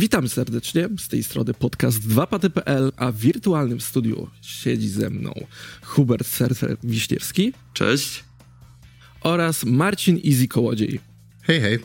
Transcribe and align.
Witam 0.00 0.28
serdecznie, 0.28 0.88
z 0.98 1.08
tej 1.08 1.22
strony 1.22 1.54
podcast 1.54 1.98
2paty.pl, 1.98 2.92
a 2.96 3.12
w 3.12 3.16
wirtualnym 3.16 3.80
studiu 3.80 4.28
siedzi 4.42 4.88
ze 4.88 5.10
mną 5.10 5.32
Hubert 5.82 6.26
Serfer-Wiśniewski. 6.26 7.52
Cześć. 7.72 8.24
Oraz 9.20 9.64
Marcin 9.64 10.20
Easy 10.26 10.48
Kołodziej. 10.48 11.00
Hej, 11.42 11.60
hej. 11.60 11.78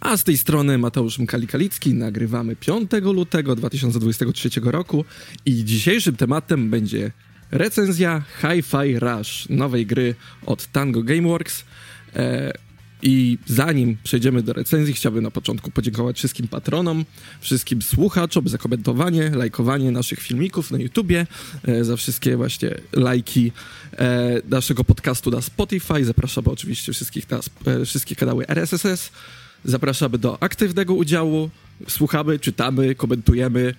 A 0.00 0.16
z 0.16 0.24
tej 0.24 0.38
strony 0.38 0.78
Mateusz 0.78 1.18
Mkali-Kalicki. 1.18 1.94
Nagrywamy 1.94 2.56
5 2.56 2.90
lutego 3.02 3.56
2023 3.56 4.50
roku 4.64 5.04
i 5.44 5.64
dzisiejszym 5.64 6.16
tematem 6.16 6.70
będzie 6.70 7.12
recenzja 7.50 8.24
Hi-Fi 8.40 8.98
Rush, 8.98 9.48
nowej 9.48 9.86
gry 9.86 10.14
od 10.46 10.66
Tango 10.66 11.02
Gameworks. 11.02 11.64
E, 12.16 12.52
I 13.08 13.38
zanim 13.46 13.96
przejdziemy 14.04 14.42
do 14.42 14.52
recenzji, 14.52 14.94
chciałbym 14.94 15.22
na 15.22 15.30
początku 15.30 15.70
podziękować 15.70 16.16
wszystkim 16.16 16.48
patronom, 16.48 17.04
wszystkim 17.40 17.82
słuchaczom 17.82 18.48
za 18.48 18.58
komentowanie, 18.58 19.30
lajkowanie 19.30 19.90
naszych 19.90 20.20
filmików 20.20 20.70
na 20.70 20.78
YouTubie, 20.78 21.26
e, 21.64 21.84
za 21.84 21.96
wszystkie 21.96 22.36
właśnie 22.36 22.74
lajki 22.92 23.52
e, 23.98 24.40
naszego 24.48 24.84
podcastu 24.84 25.30
na 25.30 25.42
Spotify. 25.42 26.04
Zapraszamy 26.04 26.50
oczywiście 26.50 26.92
wszystkich 26.92 27.30
na 27.30 27.40
e, 27.66 27.84
wszystkie 27.84 28.16
kanały 28.16 28.48
RSS. 28.48 29.10
Zapraszamy 29.64 30.18
do 30.18 30.42
aktywnego 30.42 30.94
udziału. 30.94 31.50
Słuchamy, 31.88 32.38
czytamy, 32.38 32.94
komentujemy. 32.94 33.74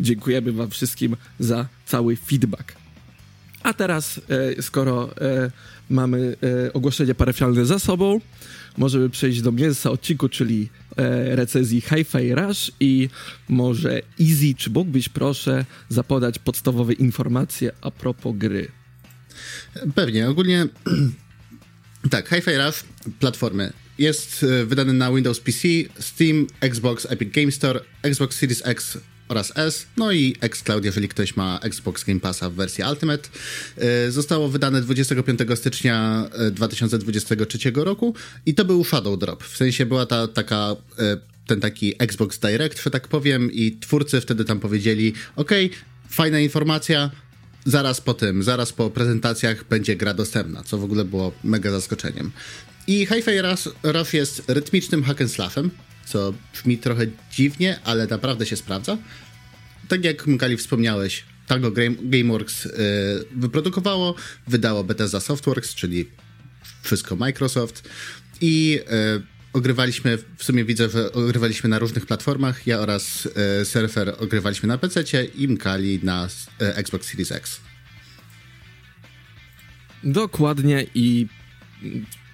Dziękujemy 0.00 0.52
Wam 0.52 0.70
wszystkim 0.70 1.16
za 1.38 1.66
cały 1.86 2.16
feedback. 2.16 2.81
A 3.62 3.72
teraz, 3.72 4.20
e, 4.58 4.62
skoro 4.62 5.14
e, 5.20 5.50
mamy 5.90 6.36
e, 6.66 6.72
ogłoszenie 6.72 7.14
parafialne 7.14 7.66
za 7.66 7.78
sobą, 7.78 8.20
możemy 8.76 9.10
przejść 9.10 9.42
do 9.42 9.52
mięsa 9.52 9.90
odcinku, 9.90 10.28
czyli 10.28 10.68
recenzji 11.26 11.80
Hi-Fi 11.80 12.34
Rush 12.34 12.70
i 12.80 13.08
może 13.48 14.02
Easy, 14.20 14.54
czy 14.56 14.70
mógłbyś 14.70 15.08
proszę 15.08 15.64
zapodać 15.88 16.38
podstawowe 16.38 16.92
informacje 16.92 17.72
a 17.80 17.90
propos 17.90 18.36
gry? 18.36 18.68
Pewnie. 19.94 20.28
Ogólnie 20.28 20.66
tak, 22.10 22.28
Hi-Fi 22.28 22.56
Rush, 22.56 22.84
platformy. 23.20 23.72
Jest 23.98 24.46
wydany 24.66 24.92
na 24.92 25.12
Windows 25.12 25.40
PC, 25.40 25.68
Steam, 25.98 26.46
Xbox, 26.60 27.06
Epic 27.10 27.34
Game 27.34 27.52
Store, 27.52 27.80
Xbox 28.02 28.36
Series 28.36 28.62
X 28.66 28.98
oraz 29.32 29.52
S, 29.56 29.86
no 29.96 30.12
i 30.12 30.36
xCloud, 30.40 30.84
jeżeli 30.84 31.08
ktoś 31.08 31.36
ma 31.36 31.58
Xbox 31.62 32.04
Game 32.04 32.20
Passa 32.20 32.50
w 32.50 32.54
wersji 32.54 32.84
Ultimate. 32.90 33.28
E, 33.78 34.10
Zostało 34.10 34.48
wydane 34.48 34.80
25 34.80 35.40
stycznia 35.54 36.28
e, 36.32 36.50
2023 36.50 37.58
roku 37.74 38.14
i 38.46 38.54
to 38.54 38.64
był 38.64 38.84
Shadow 38.84 39.18
Drop. 39.18 39.44
W 39.44 39.56
sensie 39.56 39.86
była 39.86 40.06
ta 40.06 40.28
taka 40.28 40.76
e, 40.98 41.16
ten 41.46 41.60
taki 41.60 41.94
Xbox 41.98 42.38
Direct, 42.38 42.82
że 42.82 42.90
tak 42.90 43.08
powiem, 43.08 43.52
i 43.52 43.78
twórcy 43.80 44.20
wtedy 44.20 44.44
tam 44.44 44.60
powiedzieli: 44.60 45.12
OK, 45.36 45.50
fajna 46.08 46.40
informacja, 46.40 47.10
zaraz 47.64 48.00
po 48.00 48.14
tym, 48.14 48.42
zaraz 48.42 48.72
po 48.72 48.90
prezentacjach 48.90 49.64
będzie 49.68 49.96
gra 49.96 50.14
dostępna, 50.14 50.62
co 50.62 50.78
w 50.78 50.84
ogóle 50.84 51.04
było 51.04 51.32
mega 51.44 51.70
zaskoczeniem. 51.70 52.30
I 52.86 53.06
Hi-Fi 53.06 53.42
Rush, 53.82 54.12
jest 54.12 54.42
rytmicznym 54.48 55.04
hack 55.04 55.20
and 55.20 55.30
slashem, 55.30 55.70
co 56.06 56.34
brzmi 56.52 56.78
trochę 56.78 57.06
dziwnie, 57.32 57.78
ale 57.84 58.06
naprawdę 58.06 58.46
się 58.46 58.56
sprawdza. 58.56 58.98
Tak 59.88 60.04
jak 60.04 60.26
Mkali 60.26 60.56
wspomniałeś, 60.56 61.24
Tango 61.46 61.70
Game, 61.70 61.96
Gameworks 62.02 62.66
y, 62.66 62.70
wyprodukowało, 63.36 64.14
wydało 64.48 64.84
Bethesda 64.84 65.20
Softworks, 65.20 65.74
czyli 65.74 66.08
wszystko 66.82 67.16
Microsoft 67.16 67.88
i 68.40 68.80
y, 69.18 69.22
ogrywaliśmy, 69.52 70.18
w 70.36 70.44
sumie 70.44 70.64
widzę, 70.64 70.88
że 70.88 71.12
ogrywaliśmy 71.12 71.68
na 71.68 71.78
różnych 71.78 72.06
platformach, 72.06 72.66
ja 72.66 72.78
oraz 72.78 73.28
y, 73.62 73.64
Surfer 73.64 74.14
ogrywaliśmy 74.18 74.68
na 74.68 74.78
PC 74.78 75.24
i 75.24 75.48
Mkali 75.48 76.00
na 76.02 76.28
y, 76.62 76.74
Xbox 76.74 77.08
Series 77.08 77.32
X. 77.32 77.60
Dokładnie 80.04 80.86
i 80.94 81.26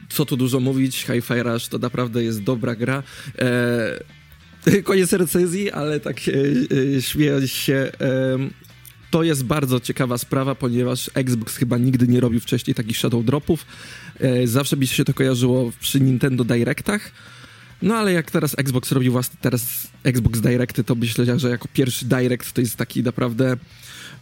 co 0.08 0.24
tu 0.24 0.36
dużo 0.36 0.60
mówić, 0.60 0.96
Hi-Fi 0.96 1.42
Rush 1.42 1.68
to 1.68 1.78
naprawdę 1.78 2.24
jest 2.24 2.42
dobra 2.42 2.74
gra. 2.74 3.02
E, 3.38 4.02
koniec 4.84 5.12
recenzji, 5.12 5.70
ale 5.70 6.00
tak 6.00 6.16
e, 6.28 7.42
e, 7.42 7.48
się, 7.48 7.74
e, 7.74 8.38
to 9.10 9.22
jest 9.22 9.44
bardzo 9.44 9.80
ciekawa 9.80 10.18
sprawa, 10.18 10.54
ponieważ 10.54 11.10
Xbox 11.14 11.56
chyba 11.56 11.78
nigdy 11.78 12.08
nie 12.08 12.20
robił 12.20 12.40
wcześniej 12.40 12.74
takich 12.74 12.96
shadow 12.96 13.24
dropów. 13.24 13.66
E, 14.20 14.46
zawsze 14.46 14.76
mi 14.76 14.86
się 14.86 15.04
to 15.04 15.14
kojarzyło 15.14 15.72
przy 15.80 16.00
Nintendo 16.00 16.44
Directach. 16.44 17.10
No 17.82 17.96
ale 17.96 18.12
jak 18.12 18.30
teraz 18.30 18.58
Xbox 18.58 18.92
robi 18.92 19.10
własny 19.10 19.38
teraz 19.40 19.88
Xbox 20.04 20.40
Directy, 20.40 20.84
to 20.84 20.94
myślę, 20.94 21.38
że 21.38 21.48
jako 21.48 21.68
pierwszy 21.72 22.04
Direct 22.04 22.52
to 22.52 22.60
jest 22.60 22.76
taki 22.76 23.02
naprawdę 23.02 23.56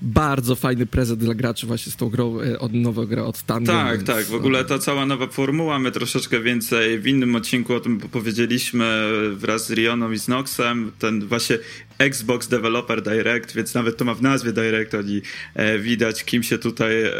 bardzo 0.02 0.56
fajny 0.56 0.86
prezent 0.86 1.20
dla 1.20 1.34
graczy 1.34 1.66
właśnie 1.66 1.92
z 1.92 1.96
tą 1.96 2.08
grą, 2.08 2.40
e, 2.40 2.58
od 2.58 2.72
nową 2.72 3.06
grę 3.06 3.24
od 3.24 3.42
Tango. 3.42 3.72
Tak, 3.72 3.96
więc, 3.96 4.06
tak, 4.06 4.24
w 4.24 4.34
ogóle 4.34 4.64
ta 4.64 4.78
cała 4.78 5.06
nowa 5.06 5.26
formuła, 5.26 5.78
my 5.78 5.92
troszeczkę 5.92 6.40
więcej 6.40 6.98
w 6.98 7.06
innym 7.06 7.36
odcinku 7.36 7.74
o 7.74 7.80
tym 7.80 7.98
powiedzieliśmy 8.00 9.10
wraz 9.32 9.66
z 9.66 9.70
Rioną 9.70 10.12
i 10.12 10.18
z 10.18 10.28
Noxem, 10.28 10.92
ten 10.98 11.26
właśnie 11.26 11.58
Xbox 11.98 12.48
Developer 12.48 13.02
Direct, 13.02 13.54
więc 13.54 13.74
nawet 13.74 13.96
to 13.96 14.04
ma 14.04 14.14
w 14.14 14.22
nazwie 14.22 14.52
Direct, 14.52 14.94
oni 14.94 15.22
e, 15.54 15.78
widać 15.78 16.24
kim 16.24 16.42
się 16.42 16.58
tutaj 16.58 17.02
e, 17.02 17.12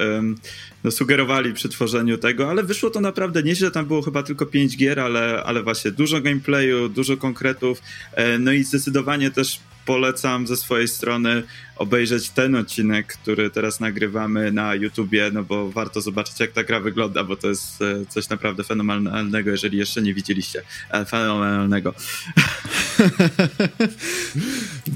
no, 0.84 0.90
sugerowali 0.90 1.52
przy 1.52 1.68
tworzeniu 1.68 2.18
tego, 2.18 2.50
ale 2.50 2.62
wyszło 2.62 2.90
to 2.90 3.00
naprawdę 3.00 3.42
nieźle, 3.42 3.70
tam 3.70 3.86
było 3.86 4.02
chyba 4.02 4.22
tylko 4.22 4.46
5 4.46 4.76
gier, 4.76 5.00
ale, 5.00 5.42
ale 5.46 5.62
właśnie 5.62 5.90
dużo 5.90 6.20
gameplayu, 6.20 6.88
dużo 6.88 7.16
konkretów, 7.16 7.82
e, 8.12 8.38
no 8.38 8.52
i 8.52 8.64
zdecydowanie 8.64 9.30
też 9.30 9.60
polecam 9.86 10.46
ze 10.46 10.56
swojej 10.56 10.88
strony 10.88 11.42
obejrzeć 11.76 12.30
ten 12.30 12.54
odcinek, 12.54 13.06
który 13.06 13.50
teraz 13.50 13.80
nagrywamy 13.80 14.52
na 14.52 14.74
YouTubie, 14.74 15.30
no 15.32 15.42
bo 15.42 15.70
warto 15.70 16.00
zobaczyć, 16.00 16.40
jak 16.40 16.52
ta 16.52 16.64
gra 16.64 16.80
wygląda, 16.80 17.24
bo 17.24 17.36
to 17.36 17.48
jest 17.48 17.82
e, 17.82 18.06
coś 18.08 18.28
naprawdę 18.28 18.64
fenomenalnego, 18.64 19.50
jeżeli 19.50 19.78
jeszcze 19.78 20.02
nie 20.02 20.14
widzieliście. 20.14 20.62
E, 20.90 21.04
fenomenalnego. 21.04 21.94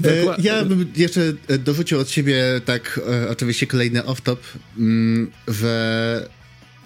E, 0.05 0.41
ja 0.41 0.65
bym 0.65 0.91
jeszcze 0.95 1.33
dorzucił 1.59 1.99
od 1.99 2.09
siebie 2.09 2.43
tak 2.65 2.99
oczywiście 3.29 3.67
kolejny 3.67 4.01
off-top, 4.01 4.37
mm, 4.77 5.31
że 5.47 6.29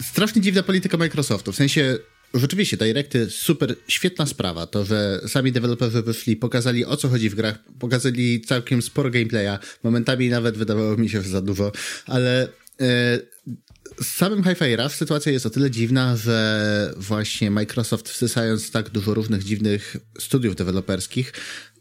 strasznie 0.00 0.42
dziwna 0.42 0.62
polityka 0.62 0.96
Microsoftu, 0.96 1.52
w 1.52 1.56
sensie 1.56 1.98
Rzeczywiście, 2.38 2.76
Directy 2.76 3.30
super, 3.30 3.76
świetna 3.88 4.26
sprawa. 4.26 4.66
To, 4.66 4.84
że 4.84 5.20
sami 5.26 5.52
deweloperzy 5.52 6.02
wyszli, 6.02 6.36
pokazali 6.36 6.84
o 6.84 6.96
co 6.96 7.08
chodzi 7.08 7.30
w 7.30 7.34
grach, 7.34 7.58
pokazali 7.78 8.40
całkiem 8.40 8.82
sporo 8.82 9.10
gameplaya. 9.10 9.58
Momentami 9.82 10.28
nawet 10.28 10.56
wydawało 10.56 10.96
mi 10.96 11.08
się, 11.08 11.22
że 11.22 11.28
za 11.28 11.42
dużo, 11.42 11.72
ale 12.06 12.48
e, 12.80 13.18
z 14.00 14.06
samym 14.06 14.44
Hi-Fi 14.44 14.76
Rush 14.76 14.92
sytuacja 14.92 15.32
jest 15.32 15.46
o 15.46 15.50
tyle 15.50 15.70
dziwna, 15.70 16.16
że 16.16 16.94
właśnie 16.96 17.50
Microsoft 17.50 18.08
wsysając 18.08 18.70
tak 18.70 18.90
dużo 18.90 19.14
różnych 19.14 19.44
dziwnych 19.44 19.96
studiów 20.18 20.56
deweloperskich 20.56 21.32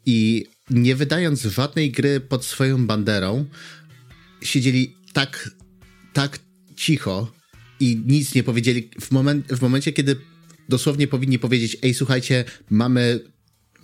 i 0.05 0.45
nie 0.69 0.95
wydając 0.95 1.41
żadnej 1.41 1.91
gry 1.91 2.19
pod 2.19 2.45
swoją 2.45 2.87
banderą, 2.87 3.45
siedzieli 4.41 4.95
tak, 5.13 5.49
tak 6.13 6.39
cicho 6.75 7.31
i 7.79 8.01
nic 8.05 8.35
nie 8.35 8.43
powiedzieli 8.43 8.89
w, 9.01 9.11
moment, 9.11 9.53
w 9.53 9.61
momencie, 9.61 9.93
kiedy 9.93 10.15
dosłownie 10.69 11.07
powinni 11.07 11.39
powiedzieć, 11.39 11.77
ej 11.83 11.93
słuchajcie, 11.93 12.43
mamy 12.69 13.19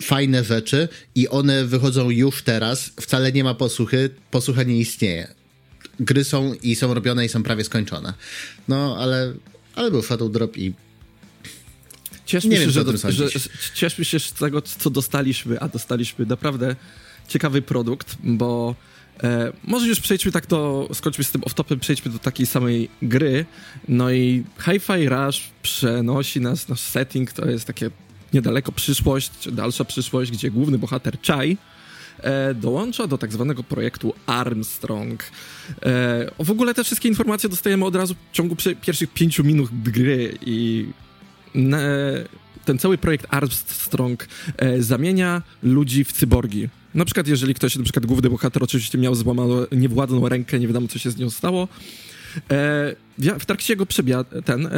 fajne 0.01 0.43
rzeczy 0.43 0.87
i 1.15 1.27
one 1.27 1.65
wychodzą 1.65 2.09
już 2.09 2.43
teraz, 2.43 2.91
wcale 3.01 3.31
nie 3.31 3.43
ma 3.43 3.53
posłuchy, 3.53 4.09
posłucha 4.31 4.63
nie 4.63 4.77
istnieje. 4.77 5.33
Gry 5.99 6.23
są 6.23 6.53
i 6.53 6.75
są 6.75 6.93
robione 6.93 7.25
i 7.25 7.29
są 7.29 7.43
prawie 7.43 7.63
skończone. 7.63 8.13
No, 8.67 8.97
ale, 8.99 9.33
ale 9.75 9.91
był 9.91 10.01
Shadow 10.01 10.31
Drop 10.31 10.57
i 10.57 10.73
Cieszmy 12.25 12.57
się, 12.57 12.71
że, 12.71 12.83
że, 13.09 13.29
cieszmy 13.73 14.05
się 14.05 14.19
z 14.19 14.33
tego, 14.33 14.61
co 14.61 14.89
dostaliśmy, 14.89 15.59
a 15.59 15.67
dostaliśmy 15.67 16.25
naprawdę 16.25 16.75
ciekawy 17.27 17.61
produkt, 17.61 18.17
bo 18.23 18.75
E, 19.23 19.51
może 19.63 19.87
już 19.87 19.99
przejdźmy 19.99 20.31
tak 20.31 20.47
do, 20.47 20.89
skończmy 20.93 21.23
z 21.23 21.31
tym 21.31 21.41
off-topem, 21.41 21.79
przejdźmy 21.79 22.11
do 22.11 22.19
takiej 22.19 22.45
samej 22.45 22.89
gry. 23.01 23.45
No 23.87 24.11
i 24.11 24.43
Hi-Fi 24.65 25.09
Rush 25.09 25.41
przenosi 25.61 26.41
nas, 26.41 26.69
nasz 26.69 26.79
setting 26.79 27.31
to 27.31 27.49
jest 27.49 27.65
takie 27.65 27.89
niedaleko 28.33 28.71
przyszłość, 28.71 29.31
czy 29.39 29.51
dalsza 29.51 29.85
przyszłość, 29.85 30.31
gdzie 30.31 30.51
główny 30.51 30.77
bohater 30.77 31.17
Chai 31.27 31.57
e, 32.19 32.53
dołącza 32.53 33.07
do 33.07 33.17
tak 33.17 33.33
zwanego 33.33 33.63
projektu 33.63 34.13
Armstrong. 34.25 35.23
E, 35.83 36.31
w 36.39 36.51
ogóle 36.51 36.73
te 36.73 36.83
wszystkie 36.83 37.09
informacje 37.09 37.49
dostajemy 37.49 37.85
od 37.85 37.95
razu 37.95 38.15
w 38.31 38.35
ciągu 38.35 38.55
pierwszych 38.81 39.13
pięciu 39.13 39.43
minut 39.43 39.69
gry 39.83 40.37
i 40.45 40.87
ten 42.65 42.77
cały 42.79 42.97
projekt 42.97 43.27
Armstrong 43.29 44.27
e, 44.57 44.81
zamienia 44.81 45.41
ludzi 45.63 46.03
w 46.03 46.11
cyborgi. 46.11 46.69
Na 46.95 47.05
przykład, 47.05 47.27
jeżeli 47.27 47.53
ktoś, 47.53 47.75
na 47.75 47.83
przykład 47.83 48.05
główny 48.05 48.29
bohater 48.29 48.63
oczywiście 48.63 48.97
miał 48.97 49.15
złamaną, 49.15 49.65
niewładną 49.71 50.29
rękę, 50.29 50.59
nie 50.59 50.67
wiadomo, 50.67 50.87
co 50.87 50.99
się 50.99 51.11
z 51.11 51.17
nią 51.17 51.29
stało, 51.29 51.67
e, 52.51 53.39
w 53.39 53.45
trakcie 53.45 53.73
jego 53.73 53.85
przebia 53.85 54.23
ten, 54.23 54.65
e, 54.65 54.71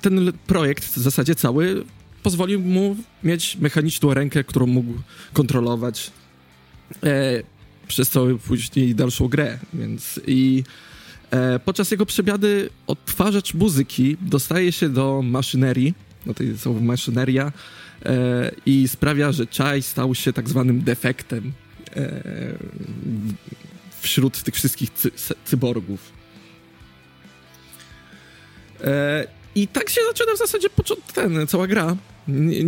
ten 0.00 0.32
projekt 0.46 0.84
w 0.84 0.96
zasadzie 0.96 1.34
cały 1.34 1.84
pozwolił 2.22 2.60
mu 2.60 2.96
mieć 3.22 3.56
mechaniczną 3.56 4.14
rękę, 4.14 4.44
którą 4.44 4.66
mógł 4.66 4.92
kontrolować 5.32 6.10
e, 7.04 7.42
przez 7.88 8.10
całą 8.10 8.38
później 8.38 8.94
dalszą 8.94 9.28
grę, 9.28 9.58
więc 9.74 10.20
i 10.26 10.64
e, 11.30 11.58
podczas 11.58 11.90
jego 11.90 12.06
przebiady 12.06 12.70
odtwarzacz 12.86 13.54
muzyki 13.54 14.16
dostaje 14.20 14.72
się 14.72 14.88
do 14.88 15.22
maszynerii, 15.22 15.94
no 16.26 16.34
to 16.34 16.42
jest 16.42 16.66
maszyneria 16.66 17.52
i 18.66 18.88
sprawia, 18.88 19.32
że 19.32 19.46
czaj 19.46 19.82
stał 19.82 20.14
się 20.14 20.32
tak 20.32 20.48
zwanym 20.48 20.82
defektem 20.82 21.52
e, 21.96 22.22
wśród 24.00 24.42
tych 24.42 24.54
wszystkich 24.54 24.90
cy 24.90 25.10
cyborgów. 25.44 26.12
E, 28.84 29.26
I 29.54 29.68
tak 29.68 29.90
się 29.90 30.00
zaczyna 30.08 30.34
w 30.34 30.38
zasadzie 30.38 30.68
ten, 31.14 31.46
cała 31.46 31.66
gra 31.66 31.96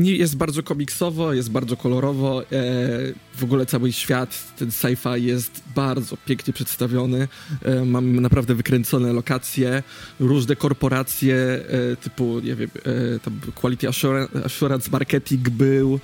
jest 0.03 0.37
bardzo 0.37 0.63
komiksowo, 0.63 1.33
jest 1.33 1.51
bardzo 1.51 1.77
kolorowo. 1.77 2.43
E, 2.43 2.47
w 3.35 3.45
ogóle 3.45 3.67
cały 3.67 3.93
świat, 3.93 4.57
ten 4.59 4.69
sci-fi 4.69 5.23
jest 5.23 5.63
bardzo 5.75 6.17
pięknie 6.27 6.53
przedstawiony. 6.53 7.29
E, 7.63 7.85
mamy 7.85 8.21
naprawdę 8.21 8.55
wykręcone 8.55 9.13
lokacje, 9.13 9.83
różne 10.21 10.57
korporacje 10.57 11.37
e, 11.37 11.97
typu, 11.97 12.41
nie 12.41 12.55
wiem, 12.55 12.71
tam 13.25 13.41
Quality 13.55 13.89
Assurance, 14.45 14.91
Marketing 14.91 15.49
był. 15.49 16.01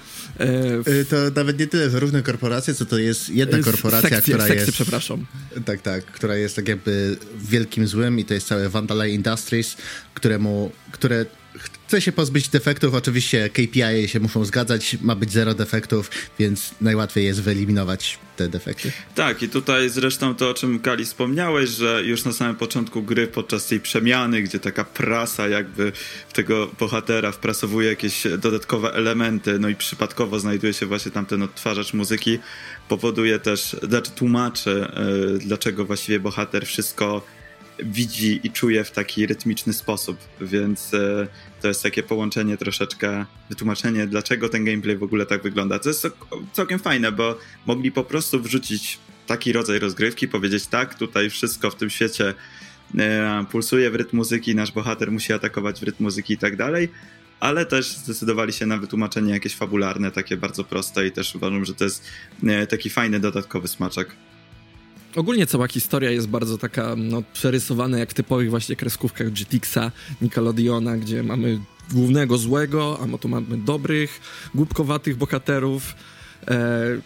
To 1.11 1.17
nawet 1.35 1.59
nie 1.59 1.67
tyle, 1.67 1.91
że 1.91 2.01
różne 2.01 2.23
korporacje, 2.23 2.75
co 2.75 2.87
to 2.87 2.99
jest 2.99 3.31
jedna 3.31 3.59
korporacja, 3.59 4.11
sekcje, 4.11 4.35
która 4.35 4.47
sekcje, 4.47 4.67
jest... 4.67 4.73
przepraszam. 4.73 5.27
Tak, 5.65 5.83
tak, 5.83 6.05
która 6.05 6.37
jest 6.37 6.57
tak 6.57 6.69
jakby 6.69 7.17
wielkim 7.39 7.87
złym 7.87 8.19
i 8.19 8.25
to 8.25 8.35
jest 8.35 8.47
całe 8.47 8.69
Vandalay 8.69 9.15
Industries, 9.15 9.77
któremu, 10.15 10.71
które 10.93 11.27
chce 11.59 12.01
się 12.01 12.13
pozbyć 12.13 12.49
defektów, 12.49 12.95
oczywiście 12.95 13.51
KPI 13.51 14.09
się 14.09 14.21
muszą 14.21 14.45
zgadzać, 14.45 14.97
ma 15.01 15.15
być 15.15 15.33
zero 15.33 15.55
defektów, 15.55 16.11
więc 16.39 16.71
najłatwiej 16.81 17.25
jest 17.25 17.43
wyeliminować 17.43 18.19
te 18.37 18.49
defekty. 18.49 18.93
Tak, 19.15 19.43
i 19.43 19.49
tutaj 19.49 19.91
zresztą 19.91 20.35
to, 20.35 20.51
o 20.51 20.55
czym 20.55 20.79
Kali 20.79 21.05
wspomniałeś, 21.05 21.71
że 21.71 22.03
już 22.05 22.25
na 22.25 22.33
samym 22.33 22.57
początku 22.57 23.03
gry, 23.03 23.27
podczas 23.27 23.67
tej 23.67 23.81
przemiany, 23.81 24.43
gdzie 24.43 24.59
taka 24.59 24.85
prasa 24.85 25.49
jakby 25.49 25.93
tego 26.33 26.71
bohatera 26.81 27.33
wprasowuje 27.33 27.89
jakieś 27.89 28.23
dodatkowe 28.39 28.93
elementy, 28.93 29.59
no 29.59 29.69
i 29.69 29.75
przypadkowo 29.75 30.41
znajduje 30.41 30.73
się 30.73 30.87
właśnie 30.87 31.13
tam 31.13 31.27
ten 31.27 31.43
odtwarzacz 31.43 31.95
muzyki, 31.95 32.39
powoduje 32.89 33.39
też, 33.39 33.77
znaczy 33.83 34.11
tłumaczy, 34.11 34.89
yy, 35.33 35.39
dlaczego 35.39 35.85
właściwie 35.85 36.21
bohater 36.21 36.67
wszystko 36.67 37.23
widzi 37.79 38.41
i 38.43 38.51
czuje 38.51 38.85
w 38.85 38.91
taki 38.91 39.27
rytmiczny 39.27 39.73
sposób, 39.73 40.19
więc 40.41 40.95
e, 40.95 41.29
to 41.63 41.69
jest 41.69 41.83
takie 41.83 42.03
połączenie 42.03 42.57
troszeczkę, 42.57 43.27
wytłumaczenie, 43.49 44.07
dlaczego 44.07 44.49
ten 44.49 44.65
gameplay 44.65 44.97
w 44.97 45.03
ogóle 45.03 45.27
tak 45.27 45.43
wygląda. 45.43 45.79
To 45.79 45.89
jest 45.89 46.09
całkiem 46.53 46.79
fajne, 46.79 47.13
bo 47.13 47.39
mogli 47.67 47.93
po 47.93 48.05
prostu 48.05 48.41
wrzucić 48.43 48.99
taki 49.27 49.53
rodzaj 49.53 49.79
rozgrywki, 49.79 50.29
powiedzieć 50.29 50.67
tak, 50.67 50.95
tutaj 50.95 51.31
wszystko 51.31 51.71
w 51.71 51.75
tym 51.75 51.91
świecie 51.91 52.35
e, 52.99 53.45
pulsuje 53.51 53.91
w 53.91 53.95
rytm 53.95 54.17
muzyki, 54.17 54.55
nasz 54.55 54.73
bohater 54.73 55.13
musi 55.13 55.33
atakować 55.33 55.81
w 55.81 55.83
rytm 55.83 56.05
muzyki 56.05 56.35
i 56.35 56.39
tak 56.39 56.57
dalej, 56.57 56.89
ale 57.41 57.67
też 57.67 57.97
zdecydowali 57.97 58.53
się 58.53 58.67
na 58.67 58.79
wytłumaczenie 58.79 59.33
jakieś 59.33 59.55
fabularne, 59.55 60.11
takie 60.11 60.37
bardzo 60.37 60.65
proste 60.65 61.07
i 61.07 61.13
też 61.13 61.35
uważam, 61.35 61.65
że 61.65 61.75
to 61.75 61.85
jest 61.85 62.05
e, 62.47 62.67
taki 62.67 62.91
fajny 62.91 63.21
dodatkowy 63.21 63.69
smaczek. 63.69 64.17
Ogólnie 65.17 65.47
cała 65.47 65.69
historia 65.69 66.11
jest 66.11 66.29
bardzo 66.29 66.59
taka 66.59 66.97
no, 66.97 67.23
przerysowana 67.33 67.99
jak 67.99 68.11
w 68.11 68.15
typowych 68.15 68.51
właśnie 68.51 68.77
kreskówkach 68.77 69.31
GTX-a, 69.31 69.91
Nickelodeona, 70.23 70.97
gdzie 70.97 71.23
mamy 71.23 71.61
głównego 71.93 72.39
złego, 72.39 72.99
a 73.15 73.19
tu 73.19 73.29
mamy 73.29 73.57
dobrych, 73.57 74.21
głupkowatych 74.55 75.17
bohaterów. 75.17 75.95
E, 76.49 77.01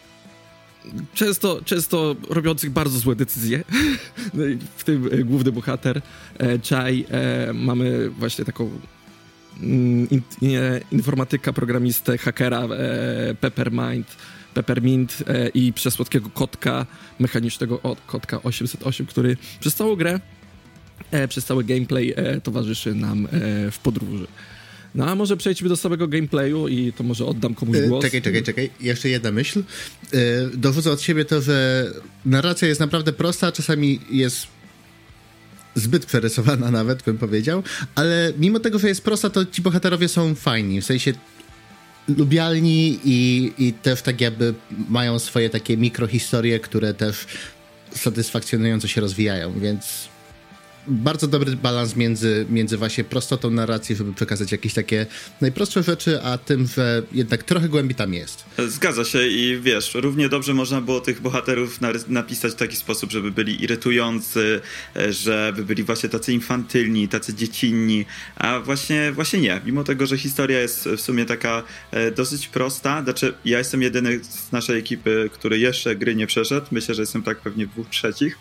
często, 1.14 1.60
często 1.64 2.16
robiących 2.28 2.70
bardzo 2.70 2.98
złe 2.98 3.16
decyzje. 3.16 3.64
No 4.34 4.44
w 4.76 4.84
tym 4.84 5.08
e, 5.12 5.24
główny 5.24 5.52
bohater, 5.52 6.02
e, 6.38 6.58
Chai, 6.58 7.06
e, 7.10 7.52
mamy 7.52 8.10
właśnie 8.10 8.44
taką 8.44 8.70
mm, 9.60 10.08
in, 10.10 10.22
informatyka, 10.92 11.52
programistę, 11.52 12.18
hakera 12.18 12.60
e, 12.60 13.34
Peppermind, 13.34 14.16
Peppermint 14.54 15.22
e, 15.26 15.48
i 15.48 15.72
przesłodkiego 15.72 16.30
kotka, 16.30 16.86
mechanicznego 17.18 17.82
od, 17.82 18.00
kotka 18.00 18.42
808, 18.42 19.06
który 19.06 19.36
przez 19.60 19.74
całą 19.74 19.96
grę, 19.96 20.20
e, 21.10 21.28
przez 21.28 21.44
cały 21.44 21.64
gameplay 21.64 22.14
e, 22.16 22.40
towarzyszy 22.40 22.94
nam 22.94 23.28
w 23.70 23.78
podróży. 23.82 24.26
No 24.94 25.06
a 25.06 25.14
może 25.14 25.36
przejdźmy 25.36 25.68
do 25.68 25.76
samego 25.76 26.08
gameplayu 26.08 26.68
i 26.68 26.92
to 26.92 27.04
może 27.04 27.26
oddam 27.26 27.54
komuś 27.54 27.78
głos. 27.88 28.04
Czekaj, 28.04 28.22
czekaj, 28.22 28.42
czekaj. 28.42 28.70
Jeszcze 28.80 29.08
jedna 29.08 29.30
myśl. 29.32 29.62
Dowodzę 30.54 30.92
od 30.92 31.02
siebie 31.02 31.24
to, 31.24 31.40
że 31.40 31.86
narracja 32.24 32.68
jest 32.68 32.80
naprawdę 32.80 33.12
prosta, 33.12 33.52
czasami 33.52 34.00
jest 34.10 34.46
zbyt 35.74 36.06
przerysowana 36.06 36.70
nawet, 36.80 37.02
bym 37.02 37.18
powiedział, 37.18 37.62
ale 37.94 38.32
mimo 38.38 38.60
tego, 38.60 38.78
że 38.78 38.88
jest 38.88 39.04
prosta, 39.04 39.30
to 39.30 39.46
ci 39.46 39.62
bohaterowie 39.62 40.08
są 40.08 40.34
fajni, 40.34 40.80
w 40.80 40.84
sensie 40.84 41.12
lubialni 42.08 42.98
i, 43.04 43.52
i 43.58 43.72
też 43.72 44.02
tak 44.02 44.20
jakby 44.20 44.54
mają 44.88 45.18
swoje 45.18 45.50
takie 45.50 45.76
mikrohistorie, 45.76 46.60
które 46.60 46.94
też 46.94 47.26
satysfakcjonująco 47.94 48.88
się 48.88 49.00
rozwijają, 49.00 49.60
więc 49.60 50.08
bardzo 50.86 51.26
dobry 51.26 51.56
balans 51.56 51.96
między, 51.96 52.46
między 52.50 52.76
właśnie 52.76 53.04
prostotą 53.04 53.50
narracji, 53.50 53.96
żeby 53.96 54.14
przekazać 54.14 54.52
jakieś 54.52 54.74
takie 54.74 55.06
najprostsze 55.40 55.82
rzeczy, 55.82 56.22
a 56.22 56.38
tym, 56.38 56.66
że 56.66 57.02
jednak 57.12 57.42
trochę 57.42 57.68
głębi 57.68 57.94
tam 57.94 58.14
jest. 58.14 58.44
Zgadza 58.66 59.04
się 59.04 59.26
i 59.26 59.60
wiesz, 59.60 59.94
równie 59.94 60.28
dobrze 60.28 60.54
można 60.54 60.80
było 60.80 61.00
tych 61.00 61.20
bohaterów 61.20 61.78
napisać 62.08 62.52
w 62.52 62.54
taki 62.54 62.76
sposób, 62.76 63.10
żeby 63.10 63.30
byli 63.30 63.64
irytujący, 63.64 64.60
e, 64.96 65.12
żeby 65.12 65.64
byli 65.64 65.82
właśnie 65.82 66.08
tacy 66.08 66.32
infantylni, 66.32 67.08
tacy 67.08 67.34
dziecinni, 67.34 68.04
a 68.36 68.60
właśnie, 68.60 69.12
właśnie 69.12 69.40
nie. 69.40 69.60
Mimo 69.64 69.84
tego, 69.84 70.06
że 70.06 70.18
historia 70.18 70.60
jest 70.60 70.88
w 70.88 71.00
sumie 71.00 71.24
taka 71.24 71.62
e, 71.90 72.10
dosyć 72.10 72.48
prosta, 72.48 73.02
znaczy 73.02 73.34
ja 73.44 73.58
jestem 73.58 73.82
jedyny 73.82 74.20
z 74.24 74.52
naszej 74.52 74.78
ekipy, 74.78 75.30
który 75.32 75.58
jeszcze 75.58 75.96
gry 75.96 76.14
nie 76.14 76.26
przeszedł, 76.26 76.66
myślę, 76.70 76.94
że 76.94 77.02
jestem 77.02 77.22
tak 77.22 77.40
pewnie 77.40 77.66
dwóch 77.66 77.88
trzecich, 77.88 78.38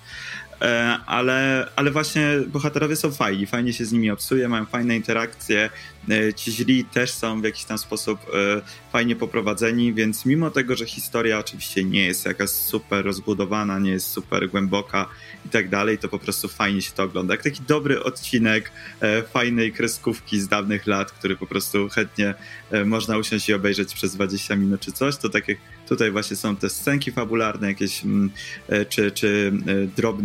ale, 1.06 1.68
ale 1.75 1.92
właśnie 1.92 2.28
bohaterowie 2.48 2.96
są 2.96 3.12
fajni, 3.12 3.46
fajnie 3.46 3.74
się 3.74 3.86
z 3.86 3.92
nimi 3.92 4.12
obsuje, 4.12 4.50
mają 4.50 4.66
fajne 4.66 4.96
interakcje, 4.96 5.70
e, 5.99 5.99
ci 6.36 6.51
źli 6.51 6.86
też 6.86 7.12
są 7.12 7.41
w 7.41 7.44
jakiś 7.44 7.63
tam 7.63 7.77
sposób 7.77 8.20
e, 8.34 8.62
fajnie 8.91 9.15
poprowadzeni, 9.15 9.94
więc 9.94 10.25
mimo 10.25 10.51
tego, 10.51 10.75
że 10.75 10.86
historia 10.86 11.39
oczywiście 11.39 11.84
nie 11.84 12.06
jest 12.06 12.25
jakaś 12.25 12.50
super 12.50 13.06
rozbudowana, 13.06 13.79
nie 13.79 13.91
jest 13.91 14.08
super 14.08 14.50
głęboka 14.50 15.10
i 15.46 15.50
tak 15.50 15.70
dalej, 15.70 15.98
to 15.98 16.10
po 16.10 16.20
prostu 16.20 16.48
fajnie 16.48 16.82
się 16.82 16.91
to 16.91 17.03
ogląda. 17.03 17.34
Jak 17.34 17.44
taki 17.44 17.62
dobry 17.68 18.03
odcinek 18.03 18.72
fajnej 19.34 19.72
kreskówki 19.72 20.41
z 20.41 20.48
dawnych 20.48 20.88
lat, 20.88 21.12
który 21.12 21.36
po 21.36 21.48
prostu 21.48 21.89
chętnie 21.89 22.34
można 22.86 23.18
usiąść 23.18 23.50
i 23.50 23.53
obejrzeć 23.53 23.94
przez 23.94 24.15
20 24.15 24.56
minut 24.56 24.82
czy 24.82 24.91
coś, 24.91 25.18
to 25.18 25.29
tak 25.29 25.48
jak 25.48 25.58
tutaj 25.89 26.12
właśnie 26.12 26.36
są 26.36 26.56
te 26.56 26.70
scenki 26.70 27.12
fabularne 27.12 27.68
jakieś, 27.68 28.03
mm, 28.03 28.32
czy, 28.89 29.12
czy 29.12 29.51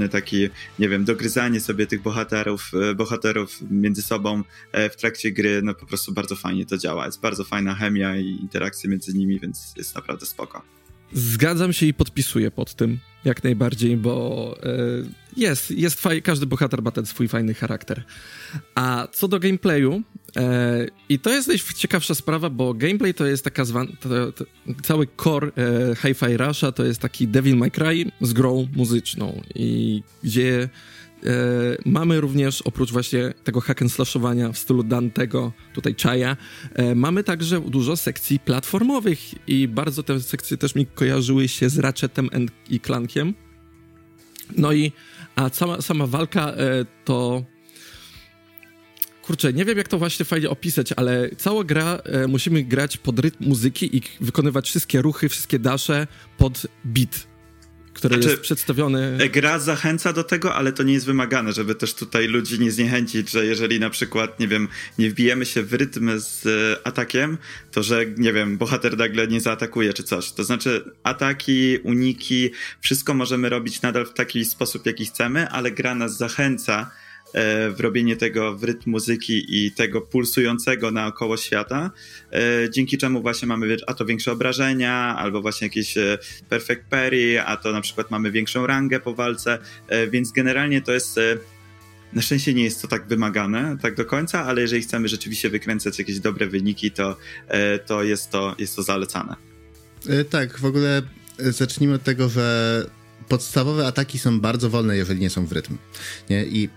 takie 0.08 0.24
taki, 0.24 0.48
nie 0.78 0.88
wiem, 0.88 1.04
dogryzanie 1.04 1.60
sobie 1.60 1.86
tych 1.86 2.02
bohaterów, 2.02 2.70
e, 2.90 2.94
bohaterów 2.94 3.58
między 3.70 4.02
sobą 4.02 4.42
e, 4.72 4.90
w 4.90 4.96
trakcie 4.96 5.32
gry, 5.32 5.62
no 5.64 5.74
po 5.74 5.86
prostu 5.86 6.12
bardzo 6.12 6.36
fajnie 6.36 6.66
to 6.66 6.78
działa. 6.78 7.06
Jest 7.06 7.20
bardzo 7.20 7.44
fajna 7.44 7.74
chemia 7.74 8.16
i 8.16 8.26
interakcje 8.26 8.90
między 8.90 9.14
nimi, 9.14 9.40
więc 9.40 9.74
jest 9.76 9.94
naprawdę 9.94 10.26
spoko. 10.26 10.62
Zgadzam 11.12 11.72
się 11.72 11.86
i 11.86 11.94
podpisuję 11.94 12.50
pod 12.50 12.74
tym 12.74 12.98
jak 13.24 13.44
najbardziej, 13.44 13.96
bo 13.96 14.56
e, 14.62 14.68
jest, 15.36 15.70
jest 15.70 16.00
faj, 16.00 16.22
każdy 16.22 16.46
bohater 16.46 16.82
ma 16.82 16.90
ten 16.90 17.06
swój 17.06 17.28
fajny 17.28 17.54
charakter. 17.54 18.04
A 18.74 19.08
co 19.12 19.28
do 19.28 19.40
gameplayu, 19.40 20.02
e, 20.36 20.86
i 21.08 21.18
to 21.18 21.30
jest 21.30 21.48
najciekawsza 21.48 22.14
sprawa, 22.14 22.50
bo 22.50 22.74
gameplay 22.74 23.14
to 23.14 23.26
jest 23.26 23.44
taka 23.44 23.64
zwana, 23.64 23.90
cały 24.82 25.08
core 25.22 25.46
e, 25.46 25.96
Hi-Fi 25.96 26.36
Rusha 26.36 26.72
to 26.72 26.84
jest 26.84 27.00
taki 27.00 27.28
Devil 27.28 27.56
May 27.56 27.70
Cry 27.70 28.10
z 28.20 28.32
grą 28.32 28.68
muzyczną 28.76 29.42
i 29.54 30.02
gdzie 30.22 30.68
mamy 31.86 32.20
również, 32.20 32.62
oprócz 32.62 32.92
właśnie 32.92 33.34
tego 33.44 33.60
hack 33.60 33.82
and 33.82 33.92
slashowania 33.92 34.52
w 34.52 34.58
stylu 34.58 34.82
Dantego, 34.82 35.52
tutaj 35.74 35.94
Chaya, 36.02 36.36
e, 36.74 36.94
mamy 36.94 37.24
także 37.24 37.60
dużo 37.60 37.96
sekcji 37.96 38.40
platformowych 38.40 39.48
i 39.48 39.68
bardzo 39.68 40.02
te 40.02 40.20
sekcje 40.20 40.56
też 40.56 40.74
mi 40.74 40.86
kojarzyły 40.86 41.48
się 41.48 41.68
z 41.68 41.78
Ratchetem 41.78 42.30
i 42.70 42.80
Clankiem. 42.80 43.34
No 44.56 44.72
i 44.72 44.92
a 45.36 45.48
sama, 45.48 45.82
sama 45.82 46.06
walka 46.06 46.48
e, 46.48 46.84
to 47.04 47.44
kurczę, 49.22 49.52
nie 49.52 49.64
wiem 49.64 49.78
jak 49.78 49.88
to 49.88 49.98
właśnie 49.98 50.24
fajnie 50.24 50.50
opisać, 50.50 50.92
ale 50.96 51.30
cała 51.36 51.64
gra 51.64 51.98
e, 52.04 52.26
musimy 52.26 52.64
grać 52.64 52.96
pod 52.96 53.18
rytm 53.18 53.44
muzyki 53.48 53.96
i 53.96 54.02
wykonywać 54.20 54.68
wszystkie 54.68 55.02
ruchy, 55.02 55.28
wszystkie 55.28 55.58
dasze 55.58 56.06
pod 56.38 56.66
beat. 56.84 57.33
Który 57.94 58.14
znaczy, 58.14 58.28
jest 58.28 58.42
przedstawiony. 58.42 59.18
E, 59.20 59.28
gra 59.28 59.58
zachęca 59.58 60.12
do 60.12 60.24
tego, 60.24 60.54
ale 60.54 60.72
to 60.72 60.82
nie 60.82 60.92
jest 60.92 61.06
wymagane, 61.06 61.52
żeby 61.52 61.74
też 61.74 61.94
tutaj 61.94 62.26
ludzi 62.26 62.60
nie 62.60 62.70
zniechęcić, 62.70 63.30
że 63.30 63.46
jeżeli 63.46 63.80
na 63.80 63.90
przykład, 63.90 64.40
nie 64.40 64.48
wiem, 64.48 64.68
nie 64.98 65.10
wbijemy 65.10 65.46
się 65.46 65.62
w 65.62 65.74
rytm 65.74 66.10
z 66.16 66.46
e, 66.46 66.86
atakiem, 66.86 67.38
to 67.72 67.82
że, 67.82 68.06
nie 68.06 68.32
wiem, 68.32 68.58
bohater 68.58 68.96
nagle 68.96 69.26
nie 69.26 69.40
zaatakuje 69.40 69.92
czy 69.92 70.02
coś. 70.02 70.32
To 70.32 70.44
znaczy 70.44 70.84
ataki, 71.02 71.78
uniki, 71.78 72.50
wszystko 72.80 73.14
możemy 73.14 73.48
robić 73.48 73.82
nadal 73.82 74.06
w 74.06 74.12
taki 74.12 74.44
sposób, 74.44 74.86
jaki 74.86 75.06
chcemy, 75.06 75.48
ale 75.48 75.70
gra 75.70 75.94
nas 75.94 76.16
zachęca 76.16 76.90
w 77.70 77.76
robienie 77.78 78.16
tego 78.16 78.56
w 78.56 78.64
rytm 78.64 78.90
muzyki 78.90 79.64
i 79.64 79.72
tego 79.72 80.00
pulsującego 80.00 80.90
naokoło 80.90 81.36
świata, 81.36 81.90
e, 82.32 82.70
dzięki 82.70 82.98
czemu 82.98 83.22
właśnie 83.22 83.48
mamy 83.48 83.76
a 83.86 83.94
to 83.94 84.04
większe 84.04 84.32
obrażenia, 84.32 85.16
albo 85.18 85.42
właśnie 85.42 85.66
jakieś 85.66 85.98
e, 85.98 86.18
perfect 86.48 86.82
parry, 86.90 87.40
a 87.40 87.56
to 87.56 87.72
na 87.72 87.80
przykład 87.80 88.10
mamy 88.10 88.30
większą 88.30 88.66
rangę 88.66 89.00
po 89.00 89.14
walce, 89.14 89.58
więc 90.10 90.32
generalnie 90.32 90.82
to 90.82 90.92
jest 90.92 91.20
na 92.12 92.22
szczęście 92.22 92.54
nie 92.54 92.64
jest 92.64 92.82
to 92.82 92.88
tak 92.88 93.06
wymagane, 93.08 93.76
tak 93.82 93.94
do 93.94 94.04
końca, 94.04 94.44
ale 94.44 94.60
jeżeli 94.60 94.82
chcemy 94.82 95.08
rzeczywiście 95.08 95.50
wykręcać 95.50 95.98
jakieś 95.98 96.20
dobre 96.20 96.46
wyniki, 96.46 96.90
to, 96.90 97.16
to, 97.86 98.02
jest, 98.02 98.30
to 98.30 98.54
jest 98.58 98.76
to 98.76 98.82
zalecane. 98.82 99.36
Tak, 100.30 100.58
w 100.58 100.64
ogóle 100.64 101.02
zacznijmy 101.38 101.94
od 101.94 102.02
tego, 102.02 102.28
że 102.28 102.86
podstawowe 103.28 103.86
ataki 103.86 104.18
są 104.18 104.40
bardzo 104.40 104.70
wolne, 104.70 104.96
jeżeli 104.96 105.20
nie 105.20 105.30
są 105.30 105.46
w 105.46 105.52
rytm. 105.52 105.76
Nie? 106.30 106.44
I 106.44 106.68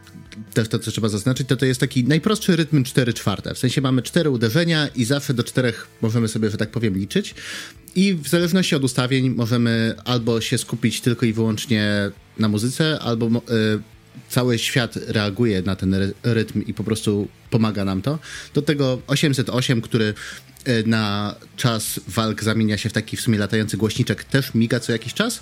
też 0.53 0.67
to, 0.67 0.79
co 0.79 0.91
trzeba 0.91 1.09
zaznaczyć, 1.09 1.47
to 1.47 1.57
to 1.57 1.65
jest 1.65 1.79
taki 1.79 2.03
najprostszy 2.03 2.55
rytm 2.55 2.83
4 2.83 3.13
czwarte. 3.13 3.53
W 3.53 3.57
sensie 3.57 3.81
mamy 3.81 4.01
cztery 4.01 4.29
uderzenia 4.29 4.87
i 4.87 5.05
zawsze 5.05 5.33
do 5.33 5.43
czterech 5.43 5.87
możemy 6.01 6.27
sobie, 6.27 6.49
że 6.49 6.57
tak 6.57 6.71
powiem, 6.71 6.97
liczyć. 6.97 7.35
I 7.95 8.13
w 8.13 8.27
zależności 8.27 8.75
od 8.75 8.83
ustawień 8.83 9.29
możemy 9.29 9.95
albo 10.05 10.41
się 10.41 10.57
skupić 10.57 11.01
tylko 11.01 11.25
i 11.25 11.33
wyłącznie 11.33 12.11
na 12.39 12.47
muzyce, 12.47 12.99
albo 12.99 13.27
y, 13.27 13.31
cały 14.29 14.59
świat 14.59 14.95
reaguje 15.07 15.61
na 15.61 15.75
ten 15.75 15.95
rytm 16.23 16.61
i 16.61 16.73
po 16.73 16.83
prostu 16.83 17.27
pomaga 17.49 17.85
nam 17.85 18.01
to. 18.01 18.19
Do 18.53 18.61
tego 18.61 19.01
808, 19.07 19.81
który 19.81 20.13
y, 20.67 20.83
na 20.85 21.35
czas 21.55 21.99
walk 22.07 22.43
zamienia 22.43 22.77
się 22.77 22.89
w 22.89 22.93
taki 22.93 23.17
w 23.17 23.21
sumie 23.21 23.39
latający 23.39 23.77
głośniczek, 23.77 24.23
też 24.23 24.53
miga 24.53 24.79
co 24.79 24.91
jakiś 24.91 25.13
czas. 25.13 25.41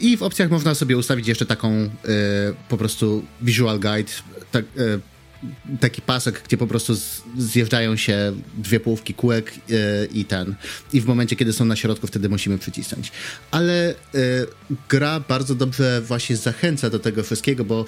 I 0.00 0.16
w 0.16 0.22
opcjach 0.22 0.50
można 0.50 0.74
sobie 0.74 0.96
ustawić 0.96 1.28
jeszcze 1.28 1.46
taką 1.46 1.74
y, 1.74 1.88
po 2.68 2.76
prostu 2.76 3.24
visual 3.42 3.80
guide, 3.80 4.12
tak, 4.52 4.64
y, 4.64 5.00
taki 5.80 6.02
pasek, 6.02 6.42
gdzie 6.46 6.56
po 6.56 6.66
prostu 6.66 6.94
zjeżdżają 7.38 7.96
się 7.96 8.32
dwie 8.58 8.80
połówki 8.80 9.14
kółek 9.14 9.52
y, 9.70 10.08
i 10.12 10.24
ten. 10.24 10.54
I 10.92 11.00
w 11.00 11.06
momencie, 11.06 11.36
kiedy 11.36 11.52
są 11.52 11.64
na 11.64 11.76
środku, 11.76 12.06
wtedy 12.06 12.28
musimy 12.28 12.58
przycisnąć. 12.58 13.12
Ale 13.50 13.94
gra 14.88 15.20
bardzo 15.20 15.54
dobrze 15.54 16.02
właśnie 16.02 16.36
zachęca 16.36 16.90
do 16.90 16.98
tego 16.98 17.22
wszystkiego, 17.22 17.64
bo 17.64 17.84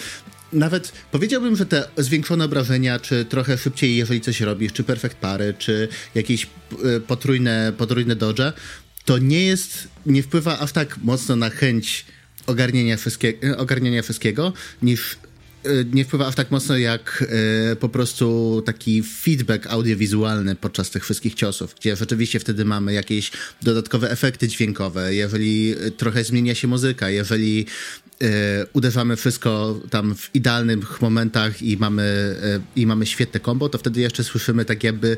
nawet 0.53 0.93
powiedziałbym, 1.13 1.57
że 1.57 1.67
te 1.67 1.89
zwiększone 1.97 2.45
obrażenia, 2.45 2.99
czy 2.99 3.25
trochę 3.25 3.59
szybciej, 3.59 3.97
jeżeli 3.97 4.21
coś 4.21 4.41
robisz, 4.41 4.73
czy 4.73 4.85
perfect 4.85 5.17
pary, 5.17 5.55
czy 5.59 5.89
jakieś 6.15 6.47
potrójne, 7.07 7.73
potrójne 7.79 8.17
dodge, 8.17 8.41
to 9.05 9.19
nie 9.19 9.45
jest, 9.45 9.89
nie 10.07 10.23
wpływa 10.23 10.59
aż 10.59 10.73
tak 10.73 10.99
mocno 10.99 11.37
na 11.37 11.51
chęć 11.51 12.05
ogarnienia, 12.47 12.97
wszystkie, 12.97 13.35
ogarnienia 13.57 14.03
wszystkiego, 14.03 14.53
niż 14.83 15.17
e, 15.65 15.69
nie 15.93 16.05
wpływa 16.05 16.27
aż 16.27 16.35
tak 16.35 16.51
mocno 16.51 16.77
jak 16.77 17.25
y, 17.73 17.77
po 17.77 17.89
prostu 17.89 18.63
taki 18.67 19.03
feedback 19.03 19.67
audiowizualny 19.67 20.55
podczas 20.55 20.91
tych 20.91 21.05
wszystkich 21.05 21.35
ciosów, 21.35 21.75
gdzie 21.81 21.97
rzeczywiście 21.97 22.41
wtedy 22.41 22.65
mamy 22.65 22.93
jakieś 22.93 23.31
dodatkowe 23.63 24.11
efekty 24.11 24.49
dźwiękowe, 24.49 25.15
jeżeli 25.15 25.75
trochę 25.97 26.25
zmienia 26.25 26.55
się 26.55 26.69
muzyka, 26.69 27.11
jeżeli 27.11 27.67
uderzamy 28.73 29.17
wszystko 29.17 29.81
tam 29.91 30.15
w 30.15 30.31
idealnych 30.35 31.01
momentach 31.01 31.63
i 31.63 31.77
mamy, 31.77 32.37
i 32.77 32.87
mamy 32.87 33.07
świetne 33.07 33.41
kombo, 33.41 33.69
to 33.69 33.79
wtedy 33.79 34.01
jeszcze 34.01 34.25
słyszymy 34.25 34.65
tak 34.65 34.85
jakby 34.85 35.17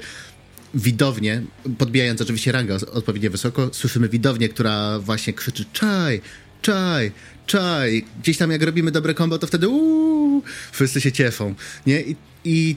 widownię, 0.75 1.43
podbijając 1.79 2.21
oczywiście 2.21 2.53
rangę 2.53 2.77
odpowiednio 2.93 3.31
wysoko, 3.31 3.71
słyszymy 3.73 4.09
widownię, 4.09 4.49
która 4.49 4.99
właśnie 4.99 5.33
krzyczy 5.33 5.65
czaj, 5.73 6.21
czaj, 6.63 7.13
czaj. 7.47 8.05
Gdzieś 8.23 8.39
tam 8.39 8.51
jak 8.51 8.63
robimy 8.63 8.91
dobre 8.91 9.15
kombo, 9.15 9.39
to 9.39 9.47
wtedy 9.47 9.69
uuu, 9.69 10.43
wszyscy 10.73 11.01
się 11.01 11.13
cieszą, 11.13 11.55
nie? 11.87 12.01
I, 12.01 12.17
i 12.45 12.77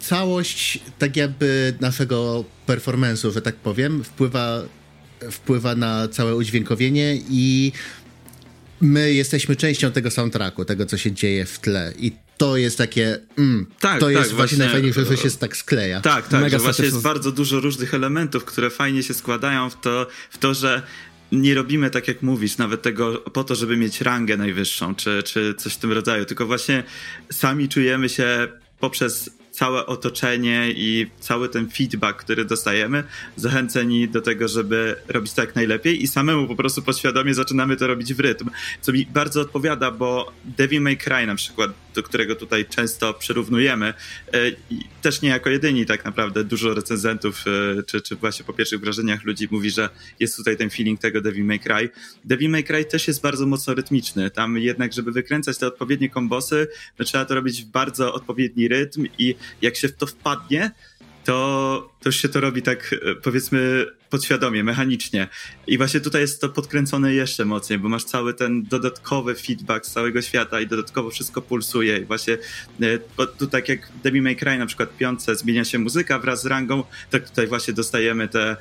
całość 0.00 0.80
tak 0.98 1.16
jakby 1.16 1.74
naszego 1.80 2.44
performance'u, 2.66 3.32
że 3.32 3.42
tak 3.42 3.56
powiem, 3.56 4.04
wpływa, 4.04 4.62
wpływa 5.30 5.74
na 5.74 6.08
całe 6.08 6.36
udźwiękowienie 6.36 7.18
i 7.30 7.72
my 8.80 9.12
jesteśmy 9.12 9.56
częścią 9.56 9.92
tego 9.92 10.10
soundtracku, 10.10 10.64
tego, 10.64 10.86
co 10.86 10.96
się 10.96 11.12
dzieje 11.12 11.44
w 11.46 11.58
tle. 11.58 11.92
I 11.98 12.12
to 12.38 12.56
jest 12.56 12.78
takie. 12.78 13.18
Mm, 13.38 13.66
tak, 13.80 14.00
to 14.00 14.10
jest 14.10 14.22
tak, 14.22 14.36
właśnie, 14.36 14.36
właśnie 14.36 14.58
najfajniejsze, 14.58 15.04
że 15.04 15.16
się 15.16 15.30
tak 15.30 15.56
skleja. 15.56 16.00
Tak, 16.00 16.28
tak. 16.28 16.40
Mega 16.40 16.58
że 16.58 16.64
właśnie 16.64 16.84
jest 16.84 17.02
bardzo 17.02 17.32
dużo 17.32 17.60
różnych 17.60 17.94
elementów, 17.94 18.44
które 18.44 18.70
fajnie 18.70 19.02
się 19.02 19.14
składają 19.14 19.70
w 19.70 19.80
to, 19.80 20.06
w 20.30 20.38
to 20.38 20.54
że 20.54 20.82
nie 21.32 21.54
robimy 21.54 21.90
tak 21.90 22.08
jak 22.08 22.22
mówisz, 22.22 22.58
nawet 22.58 22.82
tego 22.82 23.14
po 23.18 23.44
to, 23.44 23.54
żeby 23.54 23.76
mieć 23.76 24.00
rangę 24.00 24.36
najwyższą, 24.36 24.94
czy, 24.94 25.22
czy 25.22 25.54
coś 25.54 25.74
w 25.74 25.78
tym 25.78 25.92
rodzaju, 25.92 26.24
tylko 26.24 26.46
właśnie 26.46 26.84
sami 27.32 27.68
czujemy 27.68 28.08
się 28.08 28.48
poprzez 28.80 29.30
całe 29.56 29.86
otoczenie 29.86 30.70
i 30.70 31.06
cały 31.20 31.48
ten 31.48 31.70
feedback, 31.70 32.18
który 32.18 32.44
dostajemy, 32.44 33.04
zachęceni 33.36 34.08
do 34.08 34.20
tego, 34.20 34.48
żeby 34.48 34.96
robić 35.08 35.32
tak 35.32 35.54
najlepiej 35.54 36.02
i 36.02 36.08
samemu 36.08 36.48
po 36.48 36.56
prostu 36.56 36.82
podświadomie 36.82 37.34
zaczynamy 37.34 37.76
to 37.76 37.86
robić 37.86 38.14
w 38.14 38.20
rytm, 38.20 38.50
co 38.80 38.92
mi 38.92 39.06
bardzo 39.06 39.40
odpowiada, 39.40 39.90
bo 39.90 40.32
Devil 40.44 40.82
May 40.82 40.96
Cry 40.96 41.26
na 41.26 41.34
przykład, 41.34 41.70
do 41.96 42.02
którego 42.02 42.36
tutaj 42.36 42.66
często 42.66 43.14
przyrównujemy, 43.14 43.86
e, 43.86 44.38
też 45.02 45.22
nie 45.22 45.28
jako 45.28 45.50
jedyni 45.50 45.86
tak 45.86 46.04
naprawdę, 46.04 46.44
dużo 46.44 46.74
recenzentów, 46.74 47.44
e, 47.78 47.82
czy, 47.82 48.00
czy 48.00 48.16
właśnie 48.16 48.44
po 48.44 48.52
pierwszych 48.52 48.80
wrażeniach 48.80 49.24
ludzi 49.24 49.48
mówi, 49.50 49.70
że 49.70 49.88
jest 50.20 50.36
tutaj 50.36 50.56
ten 50.56 50.70
feeling 50.70 51.00
tego 51.00 51.20
Devil 51.20 51.44
May 51.44 51.60
Cry. 51.60 51.90
Devil 52.24 52.50
May 52.50 52.64
Cry 52.64 52.84
też 52.84 53.08
jest 53.08 53.22
bardzo 53.22 53.46
mocno 53.46 53.74
rytmiczny, 53.74 54.30
tam 54.30 54.58
jednak, 54.58 54.92
żeby 54.92 55.12
wykręcać 55.12 55.58
te 55.58 55.66
odpowiednie 55.66 56.08
kombosy, 56.08 56.68
to 56.96 57.04
trzeba 57.04 57.24
to 57.24 57.34
robić 57.34 57.62
w 57.62 57.66
bardzo 57.66 58.14
odpowiedni 58.14 58.68
rytm 58.68 59.06
i 59.18 59.34
jak 59.62 59.76
się 59.76 59.88
w 59.88 59.96
to 59.96 60.06
wpadnie, 60.06 60.70
to, 61.24 61.90
to 62.00 62.12
się 62.12 62.28
to 62.28 62.40
robi 62.40 62.62
tak, 62.62 62.94
e, 63.02 63.14
powiedzmy, 63.14 63.86
podświadomie, 64.16 64.64
mechanicznie. 64.64 65.28
I 65.66 65.78
właśnie 65.78 66.00
tutaj 66.00 66.20
jest 66.20 66.40
to 66.40 66.48
podkręcone 66.48 67.14
jeszcze 67.14 67.44
mocniej, 67.44 67.78
bo 67.78 67.88
masz 67.88 68.04
cały 68.04 68.34
ten 68.34 68.62
dodatkowy 68.62 69.34
feedback 69.34 69.86
z 69.86 69.90
całego 69.90 70.22
świata 70.22 70.60
i 70.60 70.66
dodatkowo 70.66 71.10
wszystko 71.10 71.42
pulsuje. 71.42 71.98
I 71.98 72.04
właśnie 72.04 72.38
e, 72.82 73.26
tu 73.38 73.46
tak 73.46 73.68
jak 73.68 73.92
Debbie 74.04 74.22
May 74.22 74.36
Cry 74.36 74.58
na 74.58 74.66
przykład 74.66 74.96
piące 74.96 75.36
zmienia 75.36 75.64
się 75.64 75.78
muzyka 75.78 76.18
wraz 76.18 76.42
z 76.42 76.46
rangą, 76.46 76.84
tak 77.10 77.28
tutaj 77.28 77.46
właśnie 77.46 77.74
dostajemy 77.74 78.28
te, 78.28 78.56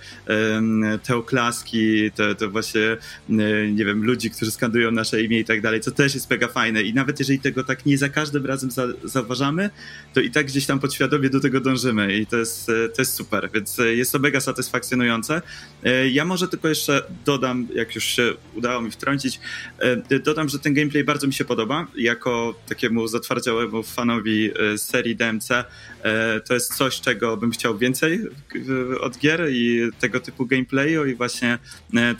te 1.03 1.15
oklaski, 1.15 2.11
te, 2.11 2.35
te 2.35 2.47
właśnie, 2.47 2.81
e, 3.29 3.71
nie 3.71 3.85
wiem, 3.85 4.03
ludzi, 4.03 4.31
którzy 4.31 4.51
skandują 4.51 4.91
nasze 4.91 5.23
imię 5.23 5.39
i 5.39 5.45
tak 5.45 5.61
dalej, 5.61 5.81
co 5.81 5.91
też 5.91 6.15
jest 6.15 6.29
mega 6.29 6.47
fajne. 6.47 6.81
I 6.81 6.93
nawet 6.93 7.19
jeżeli 7.19 7.39
tego 7.39 7.63
tak 7.63 7.85
nie 7.85 7.97
za 7.97 8.09
każdym 8.09 8.45
razem 8.45 8.71
za, 8.71 8.87
zauważamy, 9.03 9.69
to 10.13 10.19
i 10.19 10.31
tak 10.31 10.45
gdzieś 10.45 10.65
tam 10.65 10.79
podświadomie 10.79 11.29
do 11.29 11.39
tego 11.39 11.59
dążymy 11.59 12.17
i 12.17 12.25
to 12.25 12.37
jest, 12.37 12.65
to 12.65 13.01
jest 13.01 13.13
super, 13.13 13.49
więc 13.53 13.77
jest 13.77 14.11
to 14.11 14.19
mega 14.19 14.39
satysfakcjonujące. 14.39 15.41
E, 15.83 16.09
ja 16.09 16.25
może 16.25 16.47
tylko 16.47 16.67
jeszcze 16.67 17.03
dodam, 17.25 17.67
jak 17.75 17.95
już 17.95 18.03
się 18.03 18.33
udało 18.53 18.81
mi 18.81 18.91
wtrącić, 18.91 19.39
e, 19.79 20.19
dodam, 20.19 20.49
że 20.49 20.59
ten 20.59 20.73
gameplay 20.73 21.03
bardzo 21.03 21.27
mi 21.27 21.33
się 21.33 21.45
podoba. 21.45 21.87
Jako 21.95 22.59
takiemu 22.67 23.07
zatwardziałemu 23.07 23.83
fanowi 23.83 24.51
e, 24.73 24.77
serii 24.77 25.15
DMC 25.15 25.47
to 26.47 26.53
jest 26.53 26.75
coś, 26.75 27.01
czego 27.01 27.37
bym 27.37 27.51
chciał 27.51 27.77
więcej 27.77 28.19
od 29.01 29.17
gier 29.17 29.47
i 29.51 29.89
tego 29.99 30.19
typu 30.19 30.45
gameplayu 30.45 31.05
i 31.05 31.15
właśnie 31.15 31.57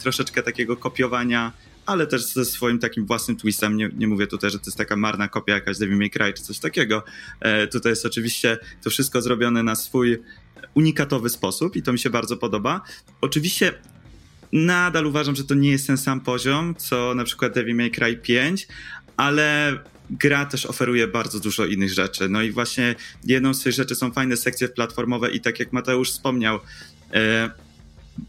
troszeczkę 0.00 0.42
takiego 0.42 0.76
kopiowania 0.76 1.52
ale 1.86 2.06
też 2.06 2.26
ze 2.26 2.44
swoim 2.44 2.78
takim 2.78 3.06
własnym 3.06 3.36
twistem. 3.36 3.76
Nie, 3.76 3.90
nie 3.96 4.08
mówię 4.08 4.26
tutaj, 4.26 4.50
że 4.50 4.58
to 4.58 4.64
jest 4.66 4.78
taka 4.78 4.96
marna 4.96 5.28
kopia 5.28 5.54
jakaś 5.54 5.78
Devil 5.78 5.96
May 5.96 6.10
Cry 6.10 6.32
czy 6.32 6.42
coś 6.42 6.58
takiego. 6.58 7.02
E, 7.40 7.66
tutaj 7.66 7.92
jest 7.92 8.06
oczywiście 8.06 8.58
to 8.82 8.90
wszystko 8.90 9.22
zrobione 9.22 9.62
na 9.62 9.76
swój 9.76 10.18
unikatowy 10.74 11.28
sposób 11.28 11.76
i 11.76 11.82
to 11.82 11.92
mi 11.92 11.98
się 11.98 12.10
bardzo 12.10 12.36
podoba. 12.36 12.80
Oczywiście 13.20 13.72
nadal 14.52 15.06
uważam, 15.06 15.36
że 15.36 15.44
to 15.44 15.54
nie 15.54 15.70
jest 15.70 15.86
ten 15.86 15.98
sam 15.98 16.20
poziom, 16.20 16.74
co 16.74 17.14
na 17.14 17.24
przykład 17.24 17.54
Devil 17.54 17.76
May 17.76 17.90
Cry 17.90 18.16
5, 18.16 18.68
ale 19.16 19.78
gra 20.10 20.46
też 20.46 20.66
oferuje 20.66 21.06
bardzo 21.06 21.40
dużo 21.40 21.66
innych 21.66 21.92
rzeczy. 21.92 22.28
No 22.28 22.42
i 22.42 22.50
właśnie 22.50 22.94
jedną 23.24 23.54
z 23.54 23.62
tych 23.62 23.72
rzeczy 23.72 23.94
są 23.94 24.12
fajne 24.12 24.36
sekcje 24.36 24.68
platformowe 24.68 25.30
i 25.30 25.40
tak 25.40 25.60
jak 25.60 25.72
Mateusz 25.72 26.10
wspomniał, 26.10 26.60
e, 27.14 27.50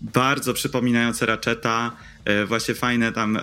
bardzo 0.02 0.54
przypominające 0.54 1.26
Ratcheta, 1.26 1.92
e, 2.26 2.46
właśnie 2.46 2.76
fajne 2.76 3.12
tam 3.12 3.40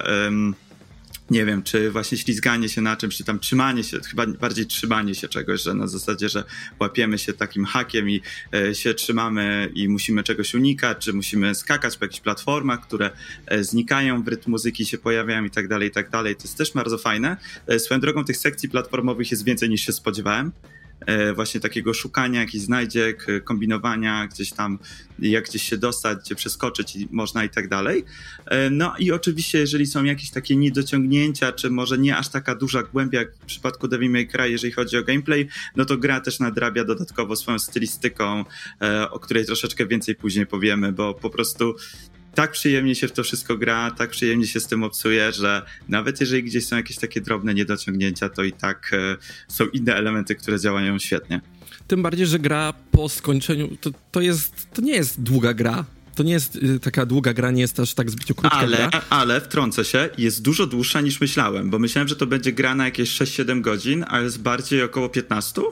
nie 1.31 1.45
wiem, 1.45 1.63
czy 1.63 1.91
właśnie 1.91 2.19
ślizganie 2.19 2.69
się 2.69 2.81
na 2.81 2.97
czymś, 2.97 3.17
czy 3.17 3.25
tam 3.25 3.39
trzymanie 3.39 3.85
się, 3.85 4.01
chyba 4.01 4.27
bardziej 4.27 4.67
trzymanie 4.67 5.15
się 5.15 5.29
czegoś, 5.29 5.63
że 5.63 5.75
na 5.75 5.87
zasadzie, 5.87 6.29
że 6.29 6.45
łapiemy 6.81 7.19
się 7.19 7.33
takim 7.33 7.65
hakiem 7.65 8.11
i 8.11 8.21
e, 8.55 8.75
się 8.75 8.95
trzymamy 8.95 9.71
i 9.75 9.89
musimy 9.89 10.23
czegoś 10.23 10.55
unikać, 10.55 10.99
czy 10.99 11.13
musimy 11.13 11.55
skakać 11.55 11.97
po 11.97 12.05
jakichś 12.05 12.21
platformach, 12.21 12.81
które 12.81 13.11
e, 13.47 13.65
znikają 13.65 14.23
w 14.23 14.29
rytm 14.29 14.51
muzyki, 14.51 14.87
się 14.87 14.99
pojawiają 14.99 15.45
i 15.45 15.51
tak 15.51 15.69
dalej, 15.69 15.89
i 15.89 15.93
tak 15.93 16.11
dalej. 16.11 16.37
To 16.37 16.43
jest 16.43 16.59
też 16.59 16.73
bardzo 16.73 16.99
fajne. 16.99 17.37
E, 17.67 17.79
swoją 17.79 18.01
drogą 18.01 18.25
tych 18.25 18.37
sekcji 18.37 18.69
platformowych 18.69 19.31
jest 19.31 19.45
więcej 19.45 19.69
niż 19.69 19.81
się 19.81 19.93
spodziewałem. 19.93 20.53
E, 21.01 21.33
właśnie 21.33 21.61
takiego 21.61 21.95
szukania 21.95 22.41
jakichś 22.41 22.65
znajdziek, 22.65 23.29
e, 23.29 23.41
kombinowania 23.41 24.27
gdzieś 24.27 24.53
tam, 24.53 24.79
jak 25.19 25.45
gdzieś 25.45 25.63
się 25.63 25.79
dostać, 25.79 26.19
gdzie 26.19 26.35
przeskoczyć 26.35 26.97
można 27.11 27.45
i 27.45 27.49
tak 27.49 27.69
dalej. 27.69 28.05
E, 28.47 28.71
no 28.71 28.95
i 28.99 29.13
oczywiście, 29.13 29.59
jeżeli 29.59 29.87
są 29.87 30.05
jakieś 30.05 30.31
takie 30.31 30.57
niedociągnięcia, 30.57 31.53
czy 31.53 31.71
może 31.71 31.99
nie 31.99 32.17
aż 32.17 32.29
taka 32.29 32.55
duża 32.55 32.83
głębia 32.83 33.19
jak 33.19 33.35
w 33.35 33.45
przypadku 33.45 33.89
Devil 33.89 34.11
May 34.11 34.27
Cry, 34.27 34.51
jeżeli 34.51 34.73
chodzi 34.73 34.97
o 34.97 35.03
gameplay, 35.03 35.49
no 35.77 35.85
to 35.85 35.97
gra 35.97 36.21
też 36.21 36.41
nadrabia 36.41 36.85
dodatkowo 36.85 37.37
swoją 37.37 37.59
stylistyką, 37.59 38.45
o 39.11 39.21
której 39.21 39.45
troszeczkę 39.45 39.87
więcej 39.87 40.15
później 40.15 40.47
powiemy, 40.47 40.93
bo 40.93 41.15
po 41.15 41.31
prostu 41.31 41.75
tak 42.35 42.51
przyjemnie 42.53 42.95
się 42.95 43.09
w 43.09 43.13
to 43.13 43.23
wszystko 43.23 43.59
gra, 43.59 43.91
tak 43.91 44.11
przyjemnie 44.11 44.47
się 44.47 44.61
z 44.61 44.67
tym 44.67 44.83
obsuje, 44.83 45.33
że 45.33 45.63
nawet 45.89 46.21
jeżeli 46.21 46.43
gdzieś 46.43 46.67
są 46.67 46.77
jakieś 46.77 46.97
takie 46.97 47.21
drobne 47.21 47.55
niedociągnięcia, 47.55 48.29
to 48.29 48.45
i 48.45 48.53
tak 48.53 48.91
e, 48.93 49.17
są 49.49 49.67
inne 49.67 49.95
elementy, 49.95 50.35
które 50.35 50.61
działają 50.61 50.99
świetnie. 50.99 51.41
Tym 51.87 52.03
bardziej, 52.03 52.27
że 52.27 52.39
gra 52.39 52.75
po 52.91 53.09
skończeniu, 53.09 53.77
to, 53.81 53.91
to, 54.13 54.21
jest, 54.21 54.73
to 54.73 54.83
nie 54.83 54.95
jest 54.95 55.23
długa 55.23 55.55
gra. 55.55 55.85
To 56.15 56.23
nie 56.23 56.33
jest 56.33 56.57
y, 56.57 56.81
taka 56.81 57.07
długa 57.07 57.35
gra, 57.35 57.51
nie 57.51 57.61
jest 57.61 57.81
aż 57.81 57.95
tak 57.95 58.11
zbyt 58.11 58.25
krótka 58.25 58.51
ale, 58.51 58.77
gra. 58.77 58.91
Ale, 59.11 59.41
wtrącę 59.41 59.85
się, 59.85 60.09
jest 60.19 60.43
dużo 60.43 60.67
dłuższa 60.67 61.01
niż 61.01 61.21
myślałem, 61.21 61.71
bo 61.71 61.79
myślałem, 61.79 62.09
że 62.09 62.17
to 62.17 62.27
będzie 62.27 62.53
gra 62.53 62.75
na 62.75 62.85
jakieś 62.85 63.11
6-7 63.21 63.61
godzin, 63.61 64.05
a 64.09 64.21
jest 64.21 64.43
bardziej 64.43 64.83
około 64.83 65.09
15? 65.09 65.63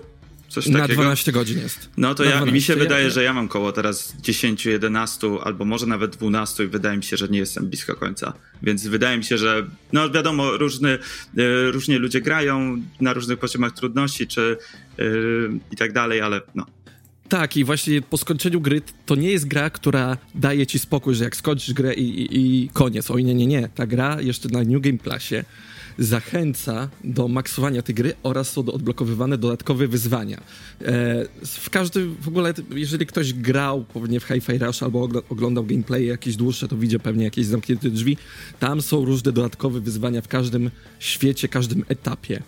Coś 0.53 0.67
na 0.67 0.81
takiego? 0.81 1.03
12 1.03 1.33
godzin 1.33 1.59
jest. 1.59 1.89
No 1.97 2.15
to 2.15 2.25
ja, 2.25 2.45
mi 2.45 2.63
się 2.63 2.77
wydaje, 2.77 3.11
że 3.11 3.23
ja 3.23 3.33
mam 3.33 3.49
koło 3.49 3.73
teraz 3.73 4.15
10, 4.21 4.67
11 4.67 5.29
albo 5.45 5.65
może 5.65 5.87
nawet 5.87 6.17
12 6.17 6.65
i 6.65 6.67
wydaje 6.67 6.97
mi 6.97 7.05
się, 7.05 7.17
że 7.17 7.29
nie 7.29 7.39
jestem 7.39 7.67
blisko 7.67 7.97
końca. 7.97 8.33
Więc 8.63 8.87
wydaje 8.87 9.19
mi 9.19 9.25
się, 9.25 9.39
że 9.39 9.67
no 9.93 10.11
wiadomo, 10.11 10.57
różny, 10.57 10.99
y, 11.39 11.71
różnie 11.71 11.99
ludzie 11.99 12.21
grają 12.21 12.83
na 13.01 13.13
różnych 13.13 13.39
poziomach 13.39 13.73
trudności 13.73 14.27
czy 14.27 14.57
yy, 14.99 15.51
i 15.71 15.77
tak 15.77 15.93
dalej, 15.93 16.21
ale 16.21 16.41
no. 16.55 16.67
Tak, 17.33 17.57
i 17.57 17.65
właśnie 17.65 18.03
po 18.03 18.17
skończeniu 18.17 18.61
gry 18.61 18.83
to 19.07 19.15
nie 19.15 19.31
jest 19.31 19.49
gra, 19.49 19.71
która 19.71 20.17
daje 20.35 20.67
ci 20.67 20.79
spokój, 20.79 21.15
że 21.15 21.25
jak 21.25 21.37
skończysz 21.37 21.75
grę 21.75 21.95
i, 21.95 22.23
i, 22.23 22.65
i 22.65 22.69
koniec. 22.69 23.11
Oj, 23.11 23.25
nie, 23.25 23.35
nie, 23.35 23.47
nie. 23.47 23.69
Ta 23.69 23.87
gra 23.87 24.21
jeszcze 24.21 24.49
na 24.49 24.63
New 24.63 24.83
Game 24.83 24.99
Plusie 24.99 25.45
zachęca 25.99 26.89
do 27.05 27.29
maksowania 27.29 27.83
tej 27.83 27.95
gry 27.95 28.15
oraz 28.23 28.51
są 28.51 28.61
odblokowywane 28.61 29.39
dodatkowe 29.39 29.89
wyzwania. 29.89 30.37
E, 30.37 30.43
w 31.45 31.71
każdym, 31.71 32.17
w 32.21 32.29
ogóle, 32.29 32.55
jeżeli 32.71 33.07
ktoś 33.07 33.33
grał 33.33 33.85
pewnie 33.85 34.21
w 34.21 34.25
Hi-Fi 34.25 34.59
Rush 34.59 34.83
albo 34.83 35.09
oglądał 35.29 35.65
gameplay 35.65 36.07
jakieś 36.07 36.37
dłuższe, 36.37 36.69
to 36.69 36.77
widzi 36.77 36.99
pewnie 36.99 37.25
jakieś 37.25 37.47
zamknięte 37.47 37.91
drzwi. 37.91 38.17
Tam 38.61 38.83
są 38.83 39.05
różne 39.05 39.33
dodatkowe 39.33 39.81
wyzwania 39.81 40.21
w 40.21 40.29
każdym 40.29 40.71
świecie, 40.99 41.49
każdym 41.49 41.85
etapie 41.89 42.43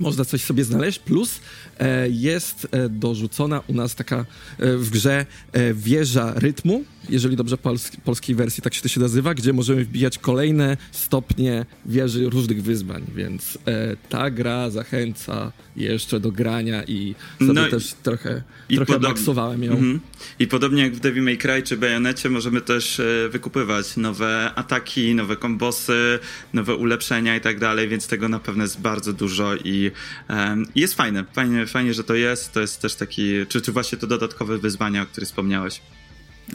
można 0.00 0.24
coś 0.24 0.42
sobie 0.42 0.64
znaleźć, 0.64 0.98
plus 0.98 1.40
e, 1.78 2.08
jest 2.08 2.68
e, 2.70 2.88
dorzucona 2.88 3.62
u 3.68 3.74
nas 3.74 3.94
taka 3.94 4.16
e, 4.16 4.76
w 4.76 4.90
grze 4.90 5.26
wieża 5.74 6.32
rytmu, 6.36 6.84
jeżeli 7.08 7.36
dobrze 7.36 7.58
polski, 7.58 7.98
polskiej 7.98 8.36
wersji 8.36 8.62
tak 8.62 8.74
się 8.74 8.82
to 8.82 8.88
się 8.88 9.00
nazywa, 9.00 9.34
gdzie 9.34 9.52
możemy 9.52 9.84
wbijać 9.84 10.18
kolejne 10.18 10.76
stopnie 10.92 11.66
wieży 11.86 12.30
różnych 12.30 12.62
wyzwań, 12.62 13.04
więc 13.14 13.58
e, 13.66 13.96
ta 14.08 14.30
gra 14.30 14.70
zachęca 14.70 15.52
jeszcze 15.76 16.20
do 16.20 16.32
grania 16.32 16.84
i 16.84 17.14
sobie 17.38 17.52
no 17.52 17.68
też 17.68 17.92
i, 17.92 17.94
trochę, 18.02 18.42
i 18.68 18.76
trochę 18.76 18.98
maksowałem 18.98 19.62
ją. 19.62 19.74
-hmm. 19.74 19.98
I 20.38 20.46
podobnie 20.46 20.82
jak 20.82 20.94
w 20.94 21.00
Devil 21.00 21.22
May 21.22 21.38
Cry 21.38 21.62
czy 21.62 21.76
Bajonecie 21.76 22.30
możemy 22.30 22.60
też 22.60 23.00
e, 23.00 23.28
wykupywać 23.28 23.96
nowe 23.96 24.50
ataki, 24.54 25.14
nowe 25.14 25.36
kombosy, 25.36 26.18
nowe 26.52 26.74
ulepszenia 26.74 27.36
i 27.36 27.40
tak 27.40 27.58
dalej, 27.58 27.88
więc 27.88 28.08
tego 28.08 28.28
na 28.28 28.38
pewno 28.38 28.62
jest 28.62 28.80
bardzo 28.80 29.12
dużo 29.12 29.56
i, 29.56 29.90
um, 30.28 30.66
jest 30.74 30.94
fajne. 30.94 31.24
fajnie. 31.32 31.66
Fajnie, 31.66 31.94
że 31.94 32.04
to 32.04 32.14
jest. 32.14 32.52
To 32.52 32.60
jest 32.60 32.82
też 32.82 32.94
taki, 32.94 33.46
czy, 33.48 33.60
czy 33.60 33.72
właśnie 33.72 33.98
to 33.98 34.06
dodatkowe 34.06 34.58
wyzwania, 34.58 35.02
o 35.02 35.06
których 35.06 35.28
wspomniałeś. 35.28 35.80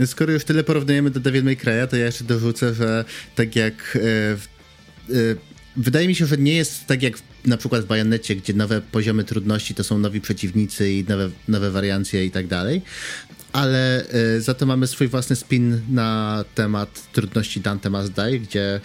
Skoro 0.05 0.33
już 0.33 0.43
tyle 0.43 0.63
porównujemy 0.63 1.09
do 1.09 1.19
Devil 1.19 1.43
May 1.43 1.57
Cry'a, 1.57 1.87
to 1.87 1.95
ja 1.95 2.05
jeszcze 2.05 2.23
dorzucę, 2.23 2.73
że 2.73 3.05
tak 3.35 3.55
jak 3.55 3.97
e, 3.97 4.33
e, 5.15 5.35
wydaje 5.77 6.07
mi 6.07 6.15
się, 6.15 6.25
że 6.25 6.37
nie 6.37 6.53
jest 6.53 6.85
tak 6.85 7.03
jak 7.03 7.13
na 7.45 7.57
przykład 7.57 7.83
w 7.83 7.87
Bajonecie, 7.87 8.35
gdzie 8.35 8.53
nowe 8.53 8.81
poziomy 8.81 9.23
trudności 9.23 9.75
to 9.75 9.83
są 9.83 9.97
nowi 9.97 10.21
przeciwnicy 10.21 10.91
i 10.91 11.03
nowe, 11.03 11.29
nowe 11.47 11.71
wariancje 11.71 12.25
i 12.25 12.31
tak 12.31 12.47
dalej, 12.47 12.81
ale 13.53 14.09
e, 14.09 14.41
za 14.41 14.53
to 14.53 14.65
mamy 14.65 14.87
swój 14.87 15.07
własny 15.07 15.35
spin 15.35 15.81
na 15.89 16.43
temat 16.55 17.11
trudności 17.11 17.61
Dante 17.61 17.89
Must 17.89 18.11
Die, 18.11 18.39
gdzie 18.39 18.81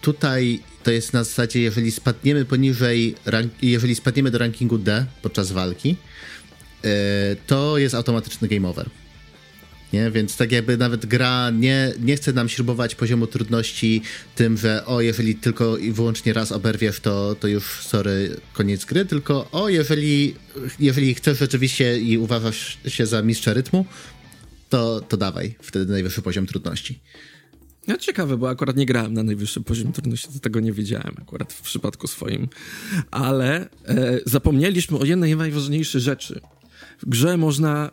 tutaj 0.00 0.60
to 0.82 0.90
jest 0.90 1.12
na 1.12 1.24
zasadzie, 1.24 1.60
jeżeli 1.60 1.90
spadniemy 1.90 2.44
poniżej, 2.44 3.14
jeżeli 3.62 3.94
spadniemy 3.94 4.30
do 4.30 4.38
rankingu 4.38 4.78
D 4.78 5.06
podczas 5.22 5.52
walki, 5.52 5.96
to 7.46 7.78
jest 7.78 7.94
automatyczny 7.94 8.48
game 8.48 8.68
over. 8.68 8.90
Nie? 9.92 10.10
Więc 10.10 10.36
tak 10.36 10.52
jakby 10.52 10.76
nawet 10.76 11.06
gra 11.06 11.50
nie, 11.50 11.92
nie 12.00 12.16
chce 12.16 12.32
nam 12.32 12.48
śrubować 12.48 12.94
poziomu 12.94 13.26
trudności 13.26 14.02
tym, 14.34 14.56
że 14.56 14.86
o, 14.86 15.00
jeżeli 15.00 15.34
tylko 15.34 15.76
i 15.76 15.92
wyłącznie 15.92 16.32
raz 16.32 16.52
oberwiesz, 16.52 17.00
to, 17.00 17.34
to 17.34 17.48
już 17.48 17.86
sorry, 17.86 18.36
koniec 18.52 18.84
gry, 18.84 19.04
tylko 19.04 19.48
o, 19.52 19.68
jeżeli, 19.68 20.34
jeżeli 20.80 21.14
chcesz 21.14 21.38
rzeczywiście 21.38 22.00
i 22.00 22.18
uważasz 22.18 22.78
się 22.88 23.06
za 23.06 23.22
mistrza 23.22 23.54
rytmu, 23.54 23.86
to, 24.68 25.00
to 25.00 25.16
dawaj, 25.16 25.54
wtedy 25.62 25.92
najwyższy 25.92 26.22
poziom 26.22 26.46
trudności. 26.46 27.00
No 27.86 27.96
ciekawe, 27.96 28.36
bo 28.36 28.48
akurat 28.48 28.76
nie 28.76 28.86
grałem 28.86 29.14
na 29.14 29.22
najwyższym 29.22 29.64
poziomie 29.64 29.92
trudności, 29.92 30.28
to 30.32 30.38
tego 30.38 30.60
nie 30.60 30.72
wiedziałem 30.72 31.14
akurat 31.22 31.52
w 31.52 31.62
przypadku 31.62 32.06
swoim. 32.06 32.48
Ale 33.10 33.68
e, 33.84 34.20
zapomnieliśmy 34.24 34.98
o 34.98 35.04
jednej 35.04 35.36
najważniejszej 35.36 36.00
rzeczy. 36.00 36.40
W 36.98 37.08
grze 37.08 37.36
można 37.36 37.90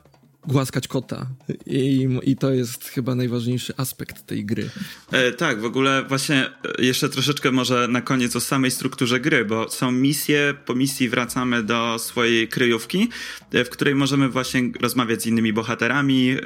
głaskać 0.47 0.87
kota. 0.87 1.27
I, 1.65 2.07
I, 2.23 2.35
to 2.35 2.53
jest 2.53 2.89
chyba 2.89 3.15
najważniejszy 3.15 3.73
aspekt 3.77 4.25
tej 4.25 4.45
gry. 4.45 4.69
E, 5.11 5.31
tak, 5.31 5.61
w 5.61 5.65
ogóle 5.65 6.03
właśnie 6.07 6.49
e, 6.79 6.83
jeszcze 6.85 7.09
troszeczkę 7.09 7.51
może 7.51 7.87
na 7.87 8.01
koniec 8.01 8.35
o 8.35 8.39
samej 8.39 8.71
strukturze 8.71 9.19
gry, 9.19 9.45
bo 9.45 9.69
są 9.69 9.91
misje, 9.91 10.53
po 10.65 10.75
misji 10.75 11.09
wracamy 11.09 11.63
do 11.63 11.99
swojej 11.99 12.47
kryjówki, 12.47 13.09
e, 13.51 13.65
w 13.65 13.69
której 13.69 13.95
możemy 13.95 14.29
właśnie 14.29 14.61
rozmawiać 14.81 15.21
z 15.21 15.25
innymi 15.25 15.53
bohaterami, 15.53 16.31
e, 16.31 16.37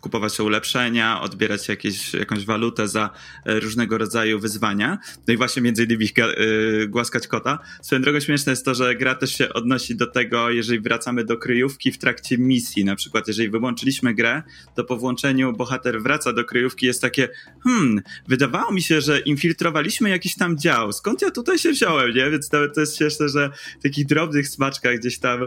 kupować 0.00 0.40
ulepszenia, 0.40 1.20
odbierać 1.20 1.68
jakieś, 1.68 2.14
jakąś 2.14 2.44
walutę 2.44 2.88
za 2.88 3.10
e, 3.44 3.60
różnego 3.60 3.98
rodzaju 3.98 4.40
wyzwania. 4.40 4.98
No 5.28 5.34
i 5.34 5.36
właśnie 5.36 5.62
między 5.62 5.84
innymi 5.84 6.06
głaskać 6.88 7.26
kota. 7.26 7.58
Swoją 7.82 8.02
drogą 8.02 8.20
śmieszne 8.20 8.52
jest 8.52 8.64
to, 8.64 8.74
że 8.74 8.94
gra 8.94 9.14
też 9.14 9.38
się 9.38 9.52
odnosi 9.52 9.96
do 9.96 10.06
tego, 10.06 10.50
jeżeli 10.50 10.80
wracamy 10.80 11.24
do 11.24 11.36
kryjówki 11.36 11.92
w 11.92 11.98
trakcie 11.98 12.38
misji, 12.38 12.84
na 12.84 12.96
przykład 12.96 13.28
jeżeli 13.30 13.50
wyłączyliśmy 13.50 14.14
grę, 14.14 14.42
to 14.74 14.84
po 14.84 14.96
włączeniu 14.96 15.52
bohater 15.52 16.02
wraca 16.02 16.32
do 16.32 16.44
kryjówki, 16.44 16.86
jest 16.86 17.02
takie, 17.02 17.28
hmm, 17.64 18.00
wydawało 18.28 18.72
mi 18.72 18.82
się, 18.82 19.00
że 19.00 19.20
infiltrowaliśmy 19.20 20.10
jakiś 20.10 20.34
tam 20.34 20.58
dział, 20.58 20.92
skąd 20.92 21.22
ja 21.22 21.30
tutaj 21.30 21.58
się 21.58 21.70
wziąłem, 21.72 22.14
nie? 22.14 22.30
Więc 22.30 22.52
nawet 22.52 22.74
to 22.74 22.80
jest 22.80 22.96
śmieszne, 22.96 23.28
że 23.28 23.50
w 23.80 23.82
takich 23.82 24.06
drobnych 24.06 24.48
smaczkach 24.48 24.96
gdzieś 24.96 25.18
tam, 25.18 25.42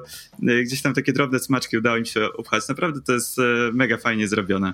e, 0.48 0.64
gdzieś 0.64 0.82
tam 0.82 0.94
takie 0.94 1.14
drobne 1.14 1.40
smaczki 1.40 1.78
udało 1.78 2.00
mi 2.00 2.08
się 2.08 2.32
upchać. 2.38 2.68
Naprawdę 2.68 3.02
to 3.02 3.14
jest 3.14 3.40
e, 3.40 3.44
mega 3.74 3.98
fajnie 3.98 4.28
zrobione. 4.28 4.74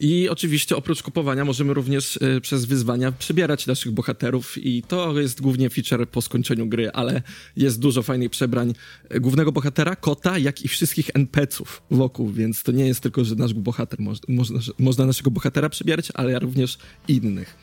I 0.00 0.28
oczywiście 0.28 0.76
oprócz 0.76 1.02
kupowania 1.02 1.44
możemy 1.44 1.74
również 1.74 2.16
y, 2.16 2.40
przez 2.40 2.64
wyzwania 2.64 3.12
przybierać 3.12 3.66
naszych 3.66 3.92
bohaterów 3.92 4.58
i 4.58 4.82
to 4.82 5.20
jest 5.20 5.40
głównie 5.40 5.70
feature 5.70 6.08
po 6.08 6.22
skończeniu 6.22 6.66
gry, 6.66 6.90
ale 6.90 7.22
jest 7.56 7.80
dużo 7.80 8.02
fajnych 8.02 8.30
przebrań 8.30 8.74
e, 9.08 9.20
głównego 9.20 9.52
bohatera, 9.52 9.96
kota, 9.96 10.38
jak 10.38 10.62
i 10.64 10.68
wszystkich 10.68 11.10
NPC-ów 11.14 11.82
wokół, 11.90 12.30
więc 12.32 12.62
to 12.62 12.72
nie 12.72 12.86
jest 12.86 13.00
tylko, 13.00 13.24
że 13.24 13.34
nasz 13.34 13.54
bohater, 13.54 14.00
można, 14.28 14.60
można 14.78 15.06
naszego 15.06 15.30
bohatera 15.30 15.68
przybierać, 15.68 16.08
ale 16.14 16.38
również 16.38 16.78
innych, 17.08 17.56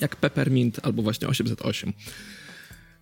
jak 0.00 0.16
Peppermint 0.16 0.80
albo 0.82 1.02
właśnie 1.02 1.28
808. 1.28 1.92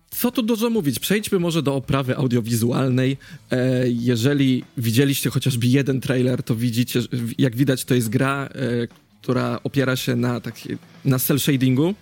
Co 0.09 0.31
tu 0.31 0.41
dużo 0.41 0.69
mówić? 0.69 0.99
Przejdźmy 0.99 1.39
może 1.39 1.63
do 1.63 1.75
oprawy 1.75 2.17
audiowizualnej. 2.17 3.17
E, 3.51 3.83
jeżeli 3.87 4.63
widzieliście 4.77 5.29
chociażby 5.29 5.67
jeden 5.67 6.01
trailer, 6.01 6.43
to 6.43 6.55
widzicie, 6.55 6.99
jak 7.37 7.55
widać, 7.55 7.85
to 7.85 7.95
jest 7.95 8.09
gra, 8.09 8.49
e, 8.55 8.87
która 9.21 9.59
opiera 9.63 9.95
się 9.95 10.15
na, 10.15 10.39
taki, 10.39 10.69
na 11.05 11.19
cel 11.19 11.39
shadingu, 11.39 11.93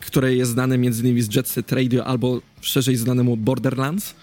które 0.00 0.34
jest 0.34 0.50
znane 0.50 0.74
innymi 0.74 1.22
z 1.22 1.34
Jet 1.36 1.48
Set 1.48 1.72
Radio 1.72 2.06
albo 2.06 2.40
szerzej 2.60 2.96
znanemu 2.96 3.36
Borderlands, 3.36 4.14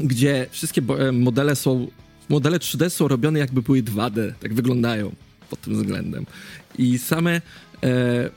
gdzie 0.00 0.46
wszystkie 0.50 0.82
e, 0.98 1.12
modele 1.12 1.56
są, 1.56 1.86
modele 2.28 2.58
3D 2.58 2.90
są 2.90 3.08
robione 3.08 3.38
jakby 3.38 3.62
były 3.62 3.82
2D, 3.82 4.32
tak 4.40 4.54
wyglądają 4.54 5.14
pod 5.50 5.60
tym 5.60 5.74
względem. 5.74 6.26
I 6.78 6.98
same 6.98 7.40
e, 7.82 8.30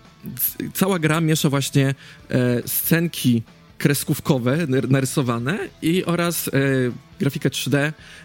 cała 0.73 0.99
gra 0.99 1.21
miesza 1.21 1.49
właśnie 1.49 1.95
e, 2.29 2.67
scenki 2.67 3.43
kreskówkowe, 3.79 4.67
narysowane 4.89 5.69
i 5.81 6.05
oraz 6.05 6.47
e, 6.47 6.51
grafikę 7.19 7.49
3D 7.49 7.77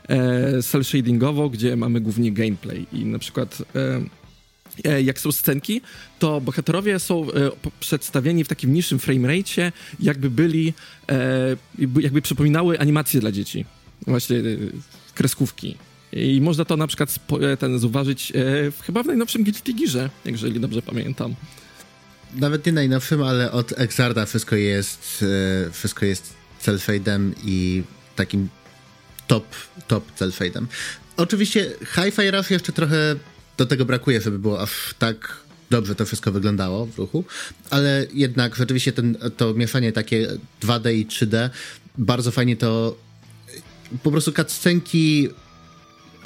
e, 0.08 0.62
cel 0.62 0.84
shadingowo, 0.84 1.48
gdzie 1.48 1.76
mamy 1.76 2.00
głównie 2.00 2.32
gameplay 2.32 2.86
i 2.92 3.04
na 3.04 3.18
przykład 3.18 3.62
e, 3.74 4.00
e 4.84 5.02
jak 5.02 5.20
są 5.20 5.32
scenki, 5.32 5.80
to 6.18 6.40
bohaterowie 6.40 6.98
są 6.98 7.32
e, 7.32 7.50
przedstawieni 7.80 8.44
w 8.44 8.48
takim 8.48 8.72
niższym 8.72 8.98
framerate, 8.98 9.72
jakby 10.00 10.30
byli, 10.30 10.72
e, 11.08 11.56
jakby 11.78 12.22
przypominały 12.22 12.80
animacje 12.80 13.20
dla 13.20 13.32
dzieci. 13.32 13.64
Właśnie 14.06 14.36
kreskówki. 15.14 15.76
I 16.12 16.40
można 16.40 16.64
to 16.64 16.76
na 16.76 16.86
przykład 16.86 17.18
ten 17.58 17.78
zauważyć 17.78 18.32
chyba 18.82 19.02
w 19.02 19.06
najnowszym 19.06 19.44
Guilty 19.44 19.74
Gearze, 19.74 20.10
jeżeli 20.24 20.60
dobrze 20.60 20.82
pamiętam 20.82 21.34
nawet 22.34 22.66
nie 22.66 22.72
najnowszym, 22.72 23.22
ale 23.22 23.52
od 23.52 23.72
Exarda 23.78 24.26
wszystko 24.26 24.56
jest, 24.56 25.24
e, 25.66 25.70
wszystko 25.70 26.06
jest 26.06 26.34
cel-fadem 26.62 27.32
i 27.44 27.82
takim 28.16 28.48
top, 29.26 29.44
top 29.88 30.04
cel-fadem. 30.18 30.66
Oczywiście 31.16 31.70
Hi-Fi 31.94 32.30
Rush 32.30 32.50
jeszcze 32.50 32.72
trochę 32.72 33.16
do 33.56 33.66
tego 33.66 33.84
brakuje, 33.84 34.20
żeby 34.20 34.38
było 34.38 34.60
aż 34.60 34.94
tak 34.98 35.44
dobrze 35.70 35.94
to 35.94 36.06
wszystko 36.06 36.32
wyglądało 36.32 36.86
w 36.86 36.98
ruchu, 36.98 37.24
ale 37.70 38.06
jednak 38.12 38.56
rzeczywiście 38.56 38.92
ten, 38.92 39.16
to 39.36 39.54
mieszanie 39.54 39.92
takie 39.92 40.28
2D 40.62 40.94
i 40.94 41.06
3D 41.06 41.50
bardzo 41.98 42.30
fajnie 42.30 42.56
to 42.56 42.96
po 44.02 44.10
prostu 44.10 44.32
cutscenki 44.32 45.28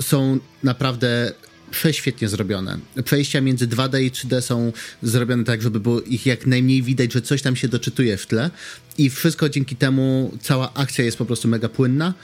są 0.00 0.38
naprawdę 0.62 1.32
prześwietnie 1.70 2.28
zrobione. 2.28 2.78
Przejścia 3.04 3.40
między 3.40 3.68
2D 3.68 4.02
i 4.02 4.11
3D 4.11 4.40
są 4.40 4.72
zrobione 5.02 5.44
tak, 5.44 5.62
żeby 5.62 5.81
było 5.81 6.00
ich 6.00 6.26
jak 6.26 6.46
najmniej 6.46 6.83
widać, 6.83 7.12
że 7.12 7.22
coś 7.22 7.42
tam 7.42 7.57
się 7.57 7.68
doczytuje 7.68 8.16
w 8.16 8.26
tle 8.26 8.50
i 8.98 9.11
wszystko 9.11 9.48
dzięki 9.48 9.76
temu, 9.76 10.33
cała 10.42 10.74
akcja 10.74 11.04
jest 11.04 11.18
po 11.18 11.24
prostu 11.24 11.48
mega 11.48 11.68
płynna 11.68 12.14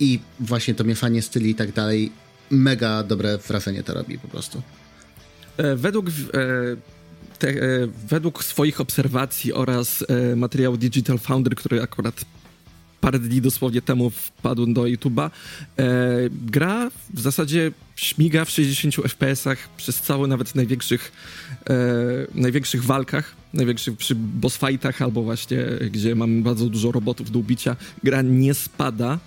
i 0.00 0.20
właśnie 0.40 0.74
to 0.74 0.84
mieszanie 0.84 1.22
styli 1.22 1.50
i 1.50 1.54
tak 1.54 1.72
dalej, 1.72 2.12
mega 2.50 3.02
dobre 3.02 3.38
wrażenie 3.38 3.82
to 3.82 3.94
robi 3.94 4.18
po 4.18 4.28
prostu. 4.28 4.62
E, 5.56 5.76
według, 5.76 6.06
e, 6.08 6.12
te, 7.38 7.48
e, 7.48 7.54
według 8.08 8.44
swoich 8.44 8.80
obserwacji 8.80 9.52
oraz 9.52 10.04
materiału 10.36 10.76
Digital 10.76 11.18
Foundry, 11.18 11.56
który 11.56 11.82
akurat 11.82 12.24
parę 13.00 13.18
dni 13.18 13.40
dosłownie 13.40 13.82
temu 13.82 14.10
wpadł 14.10 14.66
do 14.66 14.82
YouTube'a. 14.82 15.30
E, 15.78 15.90
gra 16.30 16.90
w 17.14 17.20
zasadzie 17.20 17.72
śmiga 17.96 18.44
w 18.44 18.50
60 18.50 18.94
FPS-ach 18.94 19.68
przez 19.76 20.00
cały 20.00 20.28
nawet 20.28 20.54
największych, 20.54 21.12
e, 21.70 21.74
największych 22.34 22.84
walkach, 22.84 23.34
największych 23.54 23.96
przy 23.96 24.14
boss 24.14 24.58
fightach 24.58 25.02
albo 25.02 25.22
właśnie 25.22 25.58
gdzie 25.90 26.14
mamy 26.14 26.42
bardzo 26.42 26.68
dużo 26.68 26.92
robotów 26.92 27.30
do 27.30 27.38
ubicia. 27.38 27.76
Gra 28.02 28.22
nie 28.22 28.54
spada 28.54 29.12
e, 29.12 29.18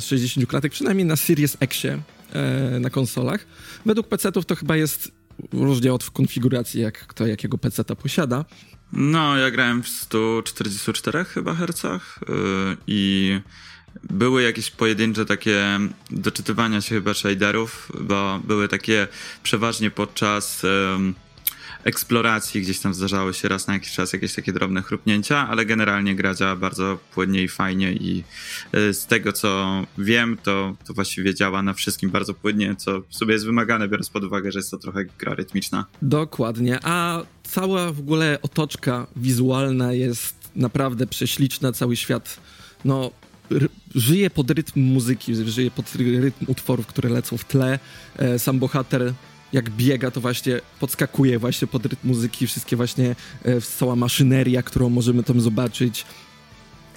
z 0.00 0.04
60 0.04 0.46
klatek, 0.46 0.72
przynajmniej 0.72 1.06
na 1.06 1.16
Series 1.16 1.56
Xie 1.60 1.98
e, 2.32 2.80
na 2.80 2.90
konsolach. 2.90 3.46
Według 3.86 4.08
PC-ów 4.08 4.46
to 4.46 4.56
chyba 4.56 4.76
jest 4.76 5.12
różnie 5.52 5.92
od 5.92 6.10
konfiguracji, 6.10 6.80
jak 6.80 7.06
kto 7.06 7.26
jakiego 7.26 7.58
PC-ta 7.58 7.96
posiada. 7.96 8.44
No, 8.92 9.36
ja 9.36 9.50
grałem 9.50 9.82
w 9.82 9.88
144 9.88 11.24
chyba 11.24 11.54
hercach 11.54 12.18
yy, 12.28 12.76
i 12.86 13.40
były 14.10 14.42
jakieś 14.42 14.70
pojedyncze 14.70 15.26
takie 15.26 15.80
doczytywania 16.10 16.80
się 16.80 16.94
chyba 16.94 17.14
shaderów, 17.14 17.92
bo 18.00 18.40
były 18.44 18.68
takie 18.68 19.08
przeważnie 19.42 19.90
podczas 19.90 20.62
yy, 20.62 21.12
eksploracji 21.84 22.62
gdzieś 22.62 22.78
tam 22.78 22.94
zdarzały 22.94 23.34
się 23.34 23.48
raz 23.48 23.66
na 23.66 23.74
jakiś 23.74 23.92
czas 23.92 24.12
jakieś 24.12 24.34
takie 24.34 24.52
drobne 24.52 24.82
chrupnięcia, 24.82 25.48
ale 25.48 25.66
generalnie 25.66 26.14
gra 26.14 26.34
działa 26.34 26.56
bardzo 26.56 26.98
płynnie 27.14 27.42
i 27.42 27.48
fajnie 27.48 27.92
i 27.92 28.24
y, 28.74 28.94
z 28.94 29.06
tego 29.06 29.32
co 29.32 29.82
wiem, 29.98 30.38
to, 30.42 30.76
to 30.86 30.94
właściwie 30.94 31.34
działa 31.34 31.62
na 31.62 31.74
wszystkim 31.74 32.10
bardzo 32.10 32.34
płynnie, 32.34 32.76
co 32.76 33.02
sobie 33.10 33.32
jest 33.32 33.46
wymagane, 33.46 33.88
biorąc 33.88 34.08
pod 34.08 34.24
uwagę, 34.24 34.52
że 34.52 34.58
jest 34.58 34.70
to 34.70 34.78
trochę 34.78 35.04
gra 35.04 35.34
rytmiczna. 35.34 35.86
Dokładnie, 36.02 36.78
a 36.82 37.22
cała 37.42 37.92
w 37.92 38.00
ogóle 38.00 38.38
otoczka 38.42 39.06
wizualna 39.16 39.92
jest 39.92 40.34
naprawdę 40.56 41.06
prześliczna, 41.06 41.72
cały 41.72 41.96
świat, 41.96 42.40
no 42.84 43.10
żyje 43.94 44.30
pod 44.30 44.50
rytm 44.50 44.80
muzyki, 44.80 45.34
żyje 45.34 45.70
pod 45.70 45.94
rytm 45.94 46.44
utworów, 46.48 46.86
które 46.86 47.08
lecą 47.08 47.38
w 47.38 47.44
tle. 47.44 47.78
E, 48.16 48.38
sam 48.38 48.58
bohater 48.58 49.12
jak 49.52 49.70
biega, 49.70 50.10
to 50.10 50.20
właśnie 50.20 50.60
podskakuje 50.80 51.38
właśnie 51.38 51.68
pod 51.68 51.86
rytm 51.86 52.08
muzyki, 52.08 52.46
wszystkie 52.46 52.76
właśnie, 52.76 53.16
e, 53.44 53.60
cała 53.60 53.96
maszyneria, 53.96 54.62
którą 54.62 54.88
możemy 54.88 55.22
tam 55.22 55.40
zobaczyć. 55.40 56.04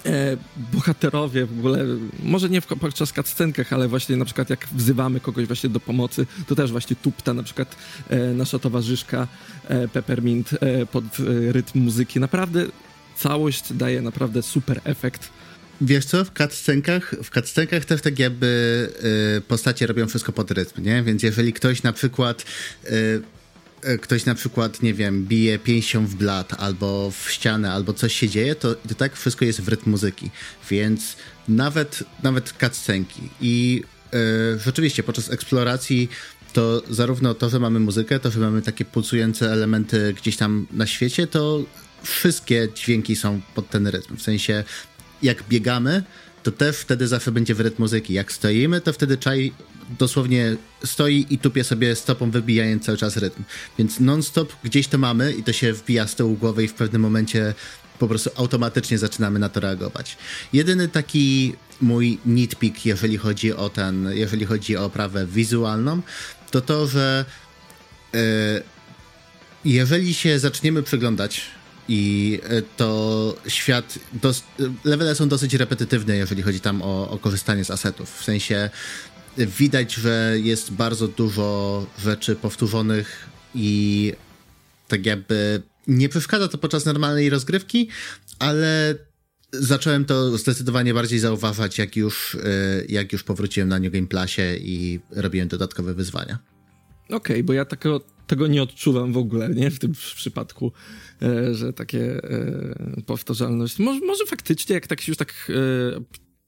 E, 0.06 0.36
bohaterowie 0.72 1.46
w 1.46 1.58
ogóle, 1.58 1.84
może 2.22 2.50
nie 2.50 2.60
w, 2.60 2.66
podczas 2.66 3.12
cutscenkach, 3.12 3.72
ale 3.72 3.88
właśnie 3.88 4.16
na 4.16 4.24
przykład 4.24 4.50
jak 4.50 4.68
wzywamy 4.72 5.20
kogoś 5.20 5.46
właśnie 5.46 5.70
do 5.70 5.80
pomocy, 5.80 6.26
to 6.46 6.54
też 6.54 6.72
właśnie 6.72 6.96
tupta 6.96 7.34
na 7.34 7.42
przykład 7.42 7.76
e, 8.08 8.18
nasza 8.18 8.58
towarzyszka 8.58 9.28
e, 9.68 9.88
Peppermint 9.88 10.50
e, 10.52 10.86
pod 10.86 11.04
e, 11.04 11.52
rytm 11.52 11.80
muzyki. 11.80 12.20
Naprawdę 12.20 12.66
całość 13.16 13.72
daje 13.72 14.02
naprawdę 14.02 14.42
super 14.42 14.80
efekt 14.84 15.30
Wiesz 15.80 16.04
co, 16.04 16.24
w 16.24 16.30
cutscenkach, 16.32 17.14
w 17.22 17.30
cutscenkach 17.30 17.84
też 17.84 18.00
tak 18.00 18.18
jakby 18.18 18.88
y, 19.38 19.40
postacie 19.40 19.86
robią 19.86 20.06
wszystko 20.06 20.32
pod 20.32 20.50
rytm, 20.50 20.82
nie? 20.82 21.02
Więc 21.02 21.22
jeżeli 21.22 21.52
ktoś 21.52 21.82
na 21.82 21.92
przykład 21.92 22.44
y, 22.84 23.22
y, 23.88 23.98
ktoś 23.98 24.24
na 24.24 24.34
przykład, 24.34 24.82
nie 24.82 24.94
wiem, 24.94 25.24
bije 25.24 25.58
pięścią 25.58 26.06
w 26.06 26.14
blat 26.14 26.54
albo 26.60 27.10
w 27.10 27.30
ścianę, 27.30 27.72
albo 27.72 27.92
coś 27.92 28.14
się 28.14 28.28
dzieje, 28.28 28.54
to, 28.54 28.74
to 28.74 28.94
tak 28.94 29.16
wszystko 29.16 29.44
jest 29.44 29.60
w 29.60 29.68
rytm 29.68 29.90
muzyki. 29.90 30.30
Więc 30.70 31.16
nawet, 31.48 32.04
nawet 32.22 32.54
cutscenki. 32.60 33.22
I 33.40 33.82
y, 34.14 34.58
rzeczywiście 34.58 35.02
podczas 35.02 35.30
eksploracji 35.30 36.08
to 36.52 36.82
zarówno 36.90 37.34
to, 37.34 37.50
że 37.50 37.60
mamy 37.60 37.80
muzykę, 37.80 38.20
to, 38.20 38.30
że 38.30 38.40
mamy 38.40 38.62
takie 38.62 38.84
pulsujące 38.84 39.52
elementy 39.52 40.14
gdzieś 40.16 40.36
tam 40.36 40.66
na 40.72 40.86
świecie, 40.86 41.26
to 41.26 41.64
wszystkie 42.02 42.68
dźwięki 42.74 43.16
są 43.16 43.40
pod 43.54 43.70
ten 43.70 43.86
rytm. 43.86 44.16
W 44.16 44.22
sensie 44.22 44.64
jak 45.24 45.42
biegamy, 45.48 46.02
to 46.42 46.50
też 46.50 46.76
wtedy 46.76 47.08
zawsze 47.08 47.32
będzie 47.32 47.54
w 47.54 47.60
rytm 47.60 47.82
muzyki. 47.82 48.14
Jak 48.14 48.32
stoimy, 48.32 48.80
to 48.80 48.92
wtedy 48.92 49.18
czaj 49.18 49.52
dosłownie 49.98 50.56
stoi 50.84 51.26
i 51.30 51.38
tupie 51.38 51.64
sobie 51.64 51.96
stopą, 51.96 52.30
wybijając 52.30 52.84
cały 52.84 52.98
czas 52.98 53.16
rytm. 53.16 53.42
Więc 53.78 54.00
non-stop 54.00 54.52
gdzieś 54.64 54.88
to 54.88 54.98
mamy 54.98 55.32
i 55.32 55.42
to 55.42 55.52
się 55.52 55.72
wbija 55.72 56.06
z 56.06 56.14
tyłu 56.14 56.36
głowy 56.36 56.64
i 56.64 56.68
w 56.68 56.74
pewnym 56.74 57.02
momencie 57.02 57.54
po 57.98 58.08
prostu 58.08 58.30
automatycznie 58.36 58.98
zaczynamy 58.98 59.38
na 59.38 59.48
to 59.48 59.60
reagować. 59.60 60.16
Jedyny 60.52 60.88
taki 60.88 61.54
mój 61.80 62.18
nitpick, 62.26 62.86
jeżeli 62.86 63.16
chodzi 63.16 63.52
o 63.52 63.68
ten, 63.68 64.10
jeżeli 64.14 64.46
chodzi 64.46 64.76
o 64.76 64.84
oprawę 64.84 65.26
wizualną, 65.26 66.02
to 66.50 66.60
to, 66.60 66.86
że 66.86 67.24
yy, 68.12 68.20
jeżeli 69.64 70.14
się 70.14 70.38
zaczniemy 70.38 70.82
przyglądać 70.82 71.42
i 71.88 72.40
e, 72.42 72.62
to 72.62 73.36
świat, 73.48 73.98
dos, 74.12 74.42
levele 74.84 75.14
są 75.14 75.28
dosyć 75.28 75.54
repetytywne, 75.54 76.16
jeżeli 76.16 76.42
chodzi 76.42 76.60
tam 76.60 76.82
o, 76.82 77.10
o 77.10 77.18
korzystanie 77.18 77.64
z 77.64 77.70
asetów. 77.70 78.18
W 78.20 78.24
sensie 78.24 78.70
widać, 79.36 79.94
że 79.94 80.34
jest 80.42 80.72
bardzo 80.72 81.08
dużo 81.08 81.86
rzeczy 81.98 82.36
powtórzonych 82.36 83.28
i 83.54 84.12
tak 84.88 85.06
jakby 85.06 85.62
nie 85.86 86.08
przeszkadza 86.08 86.48
to 86.48 86.58
podczas 86.58 86.84
normalnej 86.84 87.30
rozgrywki, 87.30 87.88
ale 88.38 88.94
zacząłem 89.52 90.04
to 90.04 90.38
zdecydowanie 90.38 90.94
bardziej 90.94 91.18
zauważać, 91.18 91.78
jak 91.78 91.96
już, 91.96 92.34
e, 92.34 92.38
jak 92.88 93.12
już 93.12 93.22
powróciłem 93.22 93.68
na 93.68 93.78
New 93.78 93.92
Game 93.92 94.06
Plusie 94.06 94.56
i 94.56 95.00
robiłem 95.10 95.48
dodatkowe 95.48 95.94
wyzwania. 95.94 96.53
Okej, 97.04 97.16
okay, 97.16 97.44
bo 97.44 97.52
ja 97.52 97.64
tego, 97.64 98.00
tego 98.26 98.46
nie 98.46 98.62
odczuwam 98.62 99.12
w 99.12 99.16
ogóle, 99.16 99.48
nie? 99.48 99.70
W 99.70 99.78
tym 99.78 99.92
przypadku. 100.16 100.72
E, 101.22 101.54
że 101.54 101.72
takie 101.72 102.24
e, 102.24 103.02
powtarzalność. 103.06 103.78
Może, 103.78 104.00
może 104.00 104.26
faktycznie, 104.26 104.74
jak 104.74 104.86
tak 104.86 105.00
się 105.00 105.12
już 105.12 105.16
tak 105.16 105.52
e, 105.96 106.00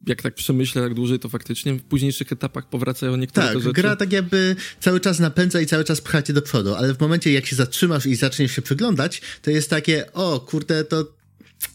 jak 0.06 0.22
tak 0.22 0.34
przemyślę 0.34 0.82
tak 0.82 0.94
dłużej, 0.94 1.18
to 1.18 1.28
faktycznie 1.28 1.74
w 1.74 1.82
późniejszych 1.82 2.32
etapach 2.32 2.68
powracają 2.68 3.16
niektóre 3.16 3.46
tak, 3.46 3.60
rzeczy. 3.60 3.72
gra 3.72 3.96
tak 3.96 4.12
jakby 4.12 4.56
cały 4.80 5.00
czas 5.00 5.18
napędza 5.18 5.60
i 5.60 5.66
cały 5.66 5.84
czas 5.84 6.00
pcha 6.00 6.22
cię 6.22 6.32
do 6.32 6.42
przodu, 6.42 6.74
ale 6.74 6.94
w 6.94 7.00
momencie 7.00 7.32
jak 7.32 7.46
się 7.46 7.56
zatrzymasz 7.56 8.06
i 8.06 8.14
zaczniesz 8.16 8.52
się 8.52 8.62
przyglądać, 8.62 9.22
to 9.42 9.50
jest 9.50 9.70
takie, 9.70 10.12
o 10.12 10.40
kurde, 10.40 10.84
to 10.84 11.12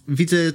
widzę 0.08 0.54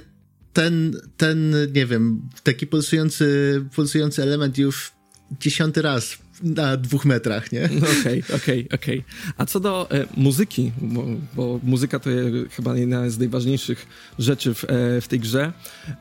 ten, 0.53 0.99
ten, 1.17 1.55
nie 1.73 1.85
wiem, 1.85 2.29
taki 2.43 2.67
pulsujący, 2.67 3.65
pulsujący 3.75 4.23
element 4.23 4.57
już 4.57 4.91
dziesiąty 5.39 5.81
raz 5.81 6.17
na 6.43 6.77
dwóch 6.77 7.05
metrach, 7.05 7.51
nie? 7.51 7.69
Okej, 8.01 8.23
okej, 8.35 8.67
okej. 8.73 9.03
A 9.37 9.45
co 9.45 9.59
do 9.59 9.91
e, 9.91 10.05
muzyki, 10.17 10.71
bo, 10.81 11.03
bo, 11.35 11.59
muzyka 11.63 11.99
to 11.99 12.09
jest 12.09 12.55
chyba 12.55 12.77
jedna 12.77 13.09
z 13.09 13.19
najważniejszych 13.19 13.87
rzeczy 14.19 14.53
w, 14.53 14.63
e, 14.63 15.01
w 15.01 15.07
tej 15.07 15.19
grze. 15.19 15.53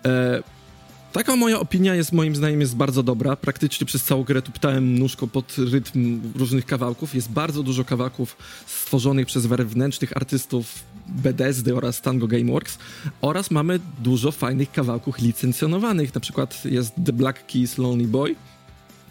E, 0.05 0.42
Taka 1.16 1.37
moja 1.37 1.61
opinia 1.61 1.94
jest 1.94 2.12
moim 2.12 2.37
zdaniem 2.37 2.61
jest 2.61 2.77
bardzo 2.77 3.03
dobra. 3.03 3.37
Praktycznie 3.37 3.87
przez 3.87 4.05
całą 4.05 4.25
grę 4.25 4.42
tuptałem 4.42 4.99
nóżką 4.99 5.29
pod 5.29 5.57
rytm 5.59 6.20
różnych 6.35 6.66
kawałków. 6.66 7.14
Jest 7.14 7.31
bardzo 7.31 7.62
dużo 7.62 7.85
kawałków 7.85 8.37
stworzonych 8.66 9.27
przez 9.27 9.46
wewnętrznych 9.46 10.16
artystów 10.16 10.85
Bethesdy 11.09 11.77
oraz 11.77 12.03
Tango 12.03 12.27
Gameworks 12.27 12.79
oraz 13.20 13.51
mamy 13.51 13.81
dużo 14.03 14.33
fajnych 14.33 14.72
kawałków 14.72 15.18
licencjonowanych, 15.18 16.14
na 16.14 16.20
przykład 16.20 16.64
jest 16.64 16.92
The 17.07 17.12
Black 17.12 17.46
Keys 17.46 17.79
Lonely 17.79 18.09
Boy 18.09 18.35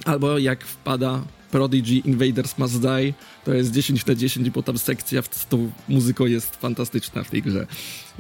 albo 0.06 0.38
jak 0.38 0.64
wpada 0.64 1.22
Prodigy 1.52 2.02
Invaders 2.06 2.58
Must 2.58 2.82
Die, 2.82 3.14
to 3.46 3.54
jest 3.54 3.72
10 3.72 4.06
na 4.06 4.16
10 4.16 4.50
bo 4.50 4.64
tam 4.64 4.78
sekcja 4.78 5.22
z 5.32 5.48
tą 5.48 5.72
muzyką 5.90 6.26
jest 6.26 6.56
fantastyczna 6.56 7.24
w 7.24 7.30
tej 7.30 7.42
grze, 7.42 7.68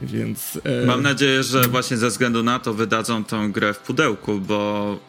więc... 0.01 0.59
E... 0.63 0.85
Mam 0.85 1.01
nadzieję, 1.01 1.43
że 1.43 1.67
właśnie 1.67 1.97
ze 1.97 2.09
względu 2.09 2.43
na 2.43 2.59
to 2.59 2.73
wydadzą 2.73 3.23
tą 3.23 3.51
grę 3.51 3.73
w 3.73 3.79
pudełku, 3.79 4.39
bo 4.39 4.99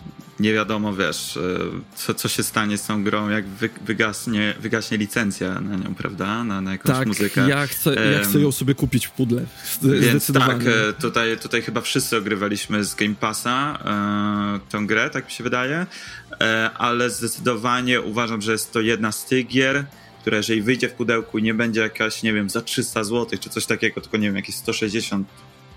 nie 0.41 0.53
wiadomo, 0.53 0.95
wiesz, 0.95 1.37
e, 1.37 1.41
co, 1.97 2.15
co 2.15 2.29
się 2.29 2.43
stanie 2.43 2.79
z 2.79 2.87
tą 2.87 3.05
grą, 3.05 3.29
jak 3.29 3.49
wy, 3.49 3.71
wygasnie, 3.85 4.55
wygaśnie 4.61 4.99
licencja 4.99 5.61
na 5.61 5.77
nią, 5.77 5.95
prawda? 5.95 6.45
Na, 6.45 6.61
na 6.61 6.73
jakąś 6.73 6.97
tak, 6.97 7.09
muzykę. 7.09 7.49
Ja 7.49 7.67
chcę, 7.67 7.95
ja 8.13 8.25
chcę 8.25 8.41
ją 8.41 8.53
sobie 8.53 8.75
kupić 8.75 9.07
w 9.07 9.11
pudle. 9.11 9.47
Więc 9.83 10.33
tak, 10.33 10.61
e, 10.67 10.93
tutaj, 10.93 11.39
tutaj 11.39 11.63
chyba 11.63 11.81
wszyscy 11.81 12.17
ogrywaliśmy 12.17 12.85
z 12.85 12.95
Game 12.95 13.15
Passa 13.15 13.79
e, 13.85 14.71
tą 14.71 14.87
grę, 14.87 15.11
tak 15.11 15.25
mi 15.25 15.31
się 15.31 15.45
wydaje, 15.45 15.87
e, 16.41 16.71
ale 16.75 17.11
zdecydowanie 17.11 18.01
uważam, 18.01 18.43
że 18.43 18.53
jest 18.53 18.73
to 18.73 18.81
jedna 18.81 19.13
z 19.13 19.25
tych 19.25 19.47
gier, 19.47 19.85
która 20.21 20.37
jeżeli 20.37 20.63
wyjdzie 20.63 20.89
w 20.89 20.93
pudełku 20.93 21.39
i 21.39 21.43
nie 21.43 21.55
będzie 21.55 21.81
jakaś, 21.81 22.23
nie 22.23 22.33
wiem, 22.33 22.51
za 22.51 22.61
300 22.61 23.05
zł 23.05 23.39
czy 23.41 23.51
coś 23.51 23.67
takiego, 23.67 24.01
tylko 24.01 24.17
nie 24.17 24.27
wiem, 24.27 24.37
jakieś 24.37 24.55
160 24.55 25.29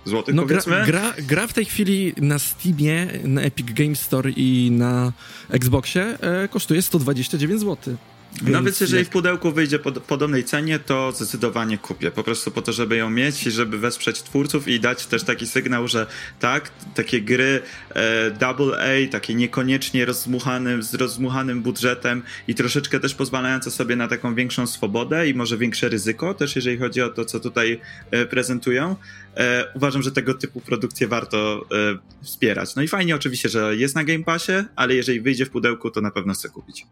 złotych 0.05 0.35
no, 0.35 0.41
powiedzmy. 0.41 0.83
Gra, 0.85 0.85
gra, 0.85 1.13
gra, 1.17 1.47
w 1.47 1.53
tej 1.53 1.65
chwili 1.65 2.13
na 2.17 2.39
Steamie, 2.39 3.07
na 3.23 3.41
Epic 3.41 3.67
Games 3.73 4.01
Store 4.01 4.31
i 4.31 4.71
na 4.71 5.13
Xboxie 5.49 6.17
e, 6.21 6.47
kosztuje 6.47 6.81
129 6.81 7.61
zł. 7.61 7.97
Więc 8.41 8.51
no 8.51 8.63
więc 8.63 8.79
jeżeli 8.79 9.05
w 9.05 9.09
pudełku 9.09 9.51
wyjdzie 9.51 9.79
po 9.79 9.91
podobnej 9.91 10.43
cenie, 10.43 10.79
to 10.79 11.11
zdecydowanie 11.11 11.77
kupię. 11.77 12.11
Po 12.11 12.23
prostu 12.23 12.51
po 12.51 12.61
to, 12.61 12.73
żeby 12.73 12.95
ją 12.95 13.09
mieć 13.09 13.47
i 13.47 13.51
żeby 13.51 13.77
wesprzeć 13.77 14.23
twórców 14.23 14.67
i 14.67 14.79
dać 14.79 15.05
też 15.05 15.23
taki 15.23 15.47
sygnał, 15.47 15.87
że 15.87 16.07
tak, 16.39 16.71
takie 16.95 17.21
gry 17.21 17.61
e, 17.89 18.31
double 18.31 18.77
A, 18.79 19.11
takie 19.11 19.35
niekoniecznie 19.35 20.05
rozmuchanym, 20.05 20.83
z 20.83 20.93
rozmuchanym 20.93 21.61
budżetem 21.61 22.23
i 22.47 22.55
troszeczkę 22.55 22.99
też 22.99 23.15
pozwalające 23.15 23.71
sobie 23.71 23.95
na 23.95 24.07
taką 24.07 24.35
większą 24.35 24.67
swobodę 24.67 25.29
i 25.29 25.33
może 25.33 25.57
większe 25.57 25.89
ryzyko, 25.89 26.33
też 26.33 26.55
jeżeli 26.55 26.77
chodzi 26.77 27.01
o 27.01 27.09
to, 27.09 27.25
co 27.25 27.39
tutaj 27.39 27.81
e, 28.11 28.25
prezentują. 28.25 28.95
E, 29.35 29.65
uważam, 29.75 30.01
że 30.01 30.11
tego 30.11 30.33
typu 30.33 30.61
produkcje 30.61 31.07
warto 31.07 31.65
e, 31.71 32.23
wspierać. 32.23 32.75
No 32.75 32.81
i 32.81 32.87
fajnie 32.87 33.15
oczywiście, 33.15 33.49
że 33.49 33.75
jest 33.75 33.95
na 33.95 34.03
Game 34.03 34.23
Passie, 34.23 34.53
ale 34.75 34.95
jeżeli 34.95 35.21
wyjdzie 35.21 35.45
w 35.45 35.49
pudełku, 35.49 35.91
to 35.91 36.01
na 36.01 36.11
pewno 36.11 36.33
chcę 36.33 36.49
kupić 36.49 36.85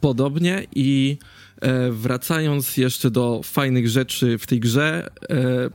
podobnie 0.00 0.66
i 0.74 1.18
e, 1.60 1.90
wracając 1.90 2.76
jeszcze 2.76 3.10
do 3.10 3.40
fajnych 3.44 3.88
rzeczy 3.88 4.38
w 4.38 4.46
tej 4.46 4.60
grze, 4.60 5.10
e, 5.30 5.70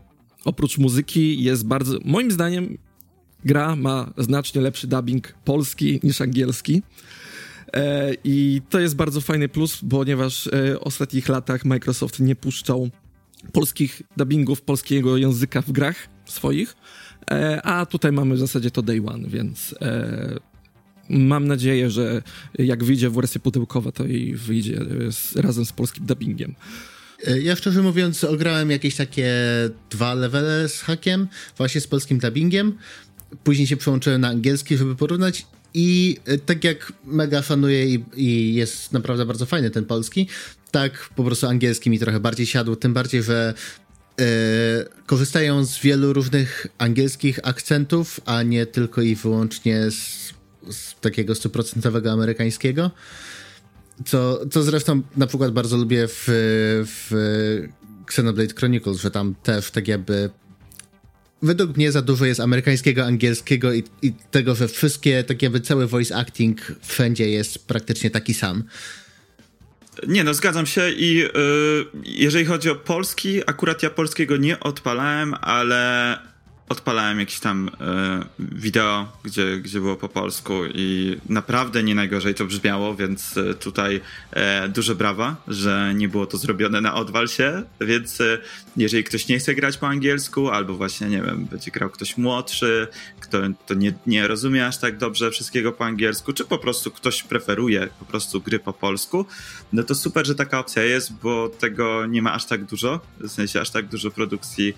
oprócz 0.46 0.78
muzyki 0.78 1.44
jest 1.44 1.66
bardzo, 1.66 1.98
moim 2.06 2.32
zdaniem 2.32 2.78
gra 3.46 3.76
ma 3.76 4.14
znacznie 4.18 4.62
lepszy 4.62 4.88
dubbing 4.88 5.34
polski 5.46 6.00
niż 6.04 6.22
angielski. 6.22 6.82
E, 7.74 8.12
I 8.24 8.62
to 8.70 8.80
jest 8.80 8.96
bardzo 8.96 9.22
fajny 9.22 9.50
plus, 9.50 9.82
ponieważ 9.90 10.48
e, 10.48 10.52
w 10.52 10.78
ostatnich 10.82 11.30
latach 11.30 11.66
Microsoft 11.66 12.20
nie 12.20 12.36
puszczał 12.36 12.90
polskich 13.52 14.02
dubbingów 14.18 14.62
polskiego 14.62 15.18
języka 15.18 15.62
w 15.62 15.72
grach 15.72 16.10
swoich, 16.26 16.76
e, 17.32 17.62
a 17.62 17.86
tutaj 17.86 18.12
mamy 18.12 18.36
w 18.36 18.40
zasadzie 18.40 18.72
to 18.72 18.82
day 18.82 19.02
one, 19.06 19.28
więc 19.28 19.76
e, 19.82 20.51
mam 21.10 21.48
nadzieję, 21.48 21.90
że 21.90 22.22
jak 22.60 22.84
wyjdzie 22.84 23.10
w 23.10 23.14
wersję 23.14 23.42
pudełkowa, 23.42 23.92
to 23.92 24.06
i 24.06 24.36
wyjdzie 24.36 24.80
z, 25.12 25.36
razem 25.36 25.66
z 25.66 25.72
polskim 25.72 26.06
dubbingiem. 26.06 26.56
E, 27.28 27.42
ja 27.42 27.56
szczerze 27.56 27.82
mówiąc 27.82 28.24
ograłem 28.24 28.72
jakieś 28.72 28.96
takie 28.96 29.34
dwa 29.90 30.14
levele 30.14 30.70
z 30.70 30.82
hakiem, 30.82 31.28
właśnie 31.58 31.82
z 31.82 31.88
polskim 31.88 32.20
dubbingiem. 32.20 32.78
Później 33.44 33.68
się 33.68 33.78
przełączyłem 33.78 34.22
na 34.22 34.28
angielski, 34.28 34.78
żeby 34.78 34.96
porównać 34.96 35.46
i 35.74 36.18
e, 36.26 36.38
tak 36.38 36.64
jak 36.64 36.94
mega 37.06 37.42
szanuję 37.42 37.86
i, 37.86 38.04
i, 38.16 38.56
jest 38.56 38.92
naprawdę 38.92 39.26
bardzo 39.26 39.46
fajny 39.46 39.70
ten 39.70 39.86
polski, 39.86 40.28
tak 40.72 41.10
po 41.16 41.24
prostu 41.24 41.48
angielski 41.48 41.90
mi 41.90 42.00
trochę 42.00 42.20
bardziej 42.20 42.46
siadł, 42.46 42.76
tym 42.76 42.94
bardziej, 42.94 43.24
że 43.24 43.54
e, 44.20 44.26
korzystają 45.06 45.66
z 45.66 45.80
wielu 45.80 46.14
różnych 46.14 46.68
angielskich 46.78 47.40
akcentów, 47.44 48.20
a 48.26 48.44
nie 48.44 48.66
tylko 48.66 49.02
i 49.02 49.16
wyłącznie 49.16 49.92
z 49.92 50.34
takiego 51.02 51.36
stuprocentowego 51.36 52.12
amerykańskiego. 52.12 52.92
Co, 54.06 54.46
co 54.52 54.64
zresztą 54.64 55.02
na 55.18 55.28
przykład 55.28 55.52
bardzo 55.52 55.78
lubię 55.78 56.08
w, 56.08 56.24
w 56.86 57.12
Xenoblade 58.08 58.54
Chronicles, 58.54 58.98
że 58.98 59.12
tam 59.12 59.36
też 59.44 59.72
tak 59.72 59.88
jakby 59.88 60.30
według 61.42 61.78
mnie 61.78 61.92
za 61.92 62.02
dużo 62.02 62.26
jest 62.26 62.40
amerykańskiego, 62.40 63.06
angielskiego 63.06 63.74
i, 63.74 63.84
i 64.02 64.14
tego, 64.32 64.56
że 64.56 64.68
wszystkie, 64.68 65.24
tak 65.24 65.42
jakby 65.42 65.62
cały 65.62 65.88
voice 65.88 66.16
acting 66.16 66.62
wszędzie 66.82 67.30
jest 67.30 67.68
praktycznie 67.68 68.10
taki 68.10 68.34
sam. 68.34 68.64
Nie, 70.08 70.24
no 70.24 70.34
zgadzam 70.34 70.66
się 70.66 70.92
i 70.92 71.16
yy, 71.16 71.30
jeżeli 72.04 72.46
chodzi 72.46 72.70
o 72.70 72.76
polski, 72.76 73.42
akurat 73.50 73.84
ja 73.84 73.90
polskiego 73.90 74.38
nie 74.38 74.60
odpalałem, 74.60 75.34
ale 75.42 76.31
odpalałem 76.72 77.20
jakieś 77.20 77.40
tam 77.40 77.70
e, 77.82 78.26
wideo, 78.40 79.12
gdzie, 79.24 79.58
gdzie 79.58 79.80
było 79.80 79.96
po 79.96 80.10
polsku 80.10 80.54
i 80.74 81.18
naprawdę 81.30 81.84
nie 81.84 81.96
najgorzej 81.96 82.36
to 82.36 82.46
brzmiało, 82.46 82.96
więc 82.96 83.38
e, 83.38 83.54
tutaj 83.54 84.02
e, 84.32 84.70
duże 84.70 84.96
brawa, 84.96 85.36
że 85.48 85.94
nie 85.96 86.10
było 86.10 86.26
to 86.26 86.38
zrobione 86.38 86.82
na 86.82 86.96
odwal 86.96 87.28
się, 87.28 87.64
więc 87.82 88.20
jeżeli 88.78 89.04
ktoś 89.04 89.28
nie 89.28 89.40
chce 89.40 89.56
grać 89.56 89.78
po 89.78 89.88
angielsku, 89.88 90.50
albo 90.50 90.74
właśnie, 90.74 91.08
nie 91.08 91.22
wiem, 91.22 91.46
będzie 91.46 91.72
grał 91.72 91.90
ktoś 91.90 92.18
młodszy, 92.18 92.88
kto 93.20 93.38
to 93.68 93.74
nie, 93.74 93.94
nie 94.08 94.28
rozumie 94.28 94.68
aż 94.68 94.78
tak 94.78 94.98
dobrze 94.98 95.32
wszystkiego 95.32 95.72
po 95.72 95.86
angielsku, 95.86 96.34
czy 96.34 96.46
po 96.46 96.58
prostu 96.58 96.92
ktoś 96.92 97.24
preferuje 97.24 97.88
po 98.00 98.06
prostu 98.06 98.42
gry 98.42 98.60
po 98.60 98.74
polsku, 98.74 99.26
no 99.74 99.84
to 99.84 99.96
super, 99.96 100.28
że 100.28 100.36
taka 100.36 100.60
opcja 100.60 100.84
jest, 100.84 101.14
bo 101.14 101.50
tego 101.50 102.06
nie 102.06 102.22
ma 102.22 102.34
aż 102.34 102.46
tak 102.46 102.64
dużo, 102.64 103.00
w 103.20 103.30
sensie 103.30 103.62
aż 103.62 103.70
tak 103.70 103.88
dużo 103.88 104.12
produkcji 104.12 104.74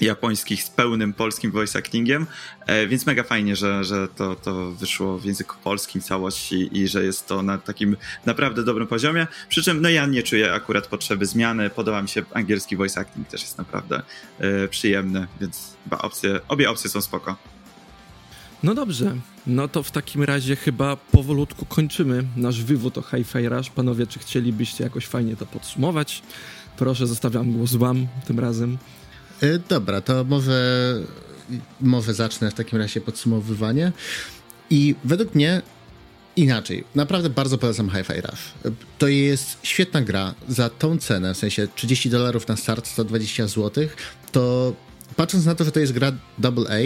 japońskich 0.00 0.62
z 0.62 0.70
pełnym 0.70 1.12
polskim 1.12 1.50
voice 1.50 1.78
actingiem, 1.78 2.26
e, 2.66 2.86
więc 2.86 3.06
mega 3.06 3.22
fajnie, 3.22 3.56
że, 3.56 3.84
że 3.84 4.08
to, 4.08 4.34
to 4.34 4.70
wyszło 4.70 5.18
w 5.18 5.24
języku 5.24 5.56
polskim 5.64 6.00
całości 6.00 6.78
i 6.78 6.88
że 6.88 7.04
jest 7.04 7.26
to 7.26 7.42
na 7.42 7.58
takim 7.58 7.96
naprawdę 8.26 8.64
dobrym 8.64 8.86
poziomie, 8.86 9.26
przy 9.48 9.62
czym 9.62 9.82
no 9.82 9.88
ja 9.88 10.06
nie 10.06 10.22
czuję 10.22 10.52
akurat 10.52 10.86
potrzeby 10.86 11.26
zmiany, 11.26 11.70
podoba 11.70 12.02
mi 12.02 12.08
się 12.08 12.22
angielski 12.34 12.76
voice 12.76 13.00
acting, 13.00 13.28
też 13.28 13.42
jest 13.42 13.58
naprawdę 13.58 14.02
e, 14.38 14.68
przyjemny, 14.68 15.26
więc 15.40 15.76
chyba 15.84 15.98
opcje, 15.98 16.40
obie 16.48 16.70
opcje 16.70 16.90
są 16.90 17.00
spoko. 17.00 17.36
No 18.62 18.74
dobrze, 18.74 19.16
no 19.46 19.68
to 19.68 19.82
w 19.82 19.90
takim 19.90 20.22
razie 20.22 20.56
chyba 20.56 20.96
powolutku 20.96 21.66
kończymy 21.66 22.24
nasz 22.36 22.62
wywód 22.62 22.98
o 22.98 23.02
Hi-Fi 23.02 23.48
Rush. 23.48 23.70
Panowie, 23.70 24.06
czy 24.06 24.18
chcielibyście 24.18 24.84
jakoś 24.84 25.06
fajnie 25.06 25.36
to 25.36 25.46
podsumować? 25.46 26.22
Proszę, 26.76 27.06
zostawiam 27.06 27.52
głos 27.52 27.74
wam 27.74 28.06
tym 28.26 28.40
razem. 28.40 28.78
E, 29.40 29.58
dobra, 29.58 30.00
to 30.00 30.24
może, 30.24 30.94
może 31.80 32.14
zacznę 32.14 32.50
w 32.50 32.54
takim 32.54 32.78
razie 32.78 33.00
podsumowywanie. 33.00 33.92
I 34.70 34.94
według 35.04 35.34
mnie 35.34 35.62
inaczej. 36.36 36.84
Naprawdę 36.94 37.30
bardzo 37.30 37.58
polecam 37.58 37.90
Hi-Fi 37.90 38.20
Rush. 38.20 38.74
To 38.98 39.08
jest 39.08 39.58
świetna 39.62 40.02
gra 40.02 40.34
za 40.48 40.70
tą 40.70 40.98
cenę, 40.98 41.34
w 41.34 41.36
sensie 41.36 41.68
30 41.74 42.10
dolarów 42.10 42.48
na 42.48 42.56
start, 42.56 42.86
120 42.86 43.46
zł. 43.46 43.88
To 44.32 44.72
patrząc 45.16 45.44
na 45.46 45.54
to, 45.54 45.64
że 45.64 45.72
to 45.72 45.80
jest 45.80 45.92
gra 45.92 46.12
AA, 46.42 46.78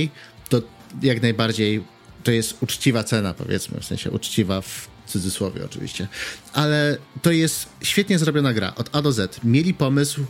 to 0.49 0.63
jak 1.03 1.23
najbardziej 1.23 1.85
to 2.25 2.31
jest 2.31 2.63
uczciwa 2.63 3.05
cena, 3.05 3.35
powiedzmy, 3.35 3.81
w 3.81 3.85
sensie 3.85 4.11
uczciwa 4.11 4.61
w 4.61 4.89
cudzysłowie 5.07 5.65
oczywiście. 5.65 6.09
Ale 6.53 6.97
to 7.23 7.33
jest 7.33 7.69
świetnie 7.83 8.19
zrobiona 8.19 8.53
gra, 8.53 8.75
od 8.75 8.97
A 8.97 9.03
do 9.03 9.13
Z. 9.13 9.45
Mieli 9.45 9.75
pomysł, 9.75 10.25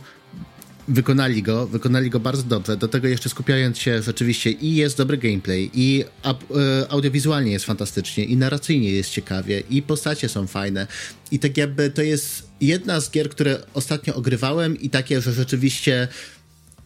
wykonali 0.87 1.43
go, 1.43 1.67
wykonali 1.67 2.09
go 2.09 2.19
bardzo 2.19 2.43
dobrze, 2.43 2.77
do 2.77 2.87
tego 2.87 3.07
jeszcze 3.07 3.29
skupiając 3.29 3.77
się 3.77 4.01
rzeczywiście 4.01 4.51
i 4.51 4.75
jest 4.75 4.97
dobry 4.97 5.17
gameplay, 5.17 5.71
i 5.73 6.03
e, 6.25 6.91
audiowizualnie 6.91 7.51
jest 7.51 7.65
fantastycznie, 7.65 8.25
i 8.25 8.37
narracyjnie 8.37 8.91
jest 8.91 9.09
ciekawie, 9.09 9.63
i 9.69 9.81
postacie 9.81 10.29
są 10.29 10.47
fajne. 10.47 10.87
I 11.31 11.39
tak 11.39 11.57
jakby 11.57 11.89
to 11.89 12.01
jest 12.01 12.49
jedna 12.61 13.01
z 13.01 13.11
gier, 13.11 13.29
które 13.29 13.59
ostatnio 13.73 14.15
ogrywałem 14.15 14.79
i 14.79 14.89
takie, 14.89 15.21
że 15.21 15.33
rzeczywiście 15.33 16.07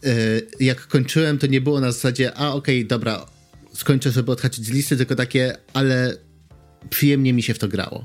e, 0.04 0.12
jak 0.60 0.86
kończyłem, 0.86 1.38
to 1.38 1.46
nie 1.46 1.60
było 1.60 1.80
na 1.80 1.92
zasadzie, 1.92 2.34
a 2.34 2.52
okej, 2.52 2.78
okay, 2.78 2.88
dobra, 2.88 3.26
skończę, 3.74 4.10
żeby 4.10 4.32
odhaczyć 4.32 4.64
z 4.64 4.70
listy, 4.70 4.96
tylko 4.96 5.14
takie, 5.14 5.56
ale 5.74 6.16
przyjemnie 6.90 7.32
mi 7.32 7.42
się 7.42 7.54
w 7.54 7.58
to 7.58 7.68
grało 7.68 8.04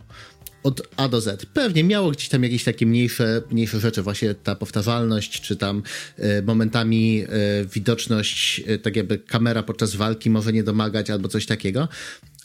od 0.65 0.82
A 0.97 1.08
do 1.08 1.21
Z. 1.21 1.45
Pewnie 1.45 1.84
miało 1.84 2.12
gdzieś 2.12 2.30
tam 2.30 2.43
jakieś 2.43 2.63
takie 2.63 2.86
mniejsze, 2.86 3.41
mniejsze 3.51 3.80
rzeczy, 3.80 4.01
właśnie 4.01 4.36
ta 4.36 4.56
powtarzalność, 4.56 5.41
czy 5.41 5.56
tam 5.56 5.84
y, 6.19 6.43
momentami 6.43 7.23
y, 7.23 7.67
widoczność, 7.73 8.62
y, 8.69 8.80
tak 8.80 8.95
jakby 8.95 9.17
kamera 9.17 9.63
podczas 9.63 9.95
walki 9.95 10.30
może 10.30 10.54
nie 10.54 10.63
domagać, 10.63 11.10
albo 11.10 11.28
coś 11.28 11.45
takiego, 11.45 11.88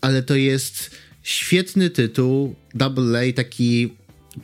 ale 0.00 0.22
to 0.22 0.34
jest 0.34 0.90
świetny 1.22 1.90
tytuł, 1.90 2.54
Double 2.74 3.20
A, 3.20 3.32
taki 3.32 3.92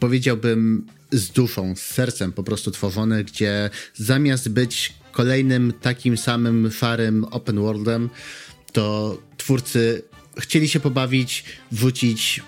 powiedziałbym, 0.00 0.86
z 1.12 1.30
duszą, 1.30 1.76
z 1.76 1.80
sercem 1.80 2.32
po 2.32 2.42
prostu 2.42 2.70
tworzone, 2.70 3.24
gdzie 3.24 3.70
zamiast 3.94 4.48
być 4.48 4.92
kolejnym 5.12 5.72
takim 5.80 6.16
samym 6.16 6.70
szarym 6.70 7.24
open 7.24 7.56
worldem, 7.56 8.10
to 8.72 9.18
twórcy 9.36 10.02
chcieli 10.38 10.68
się 10.68 10.80
pobawić, 10.80 11.44
wrzucić 11.72 12.40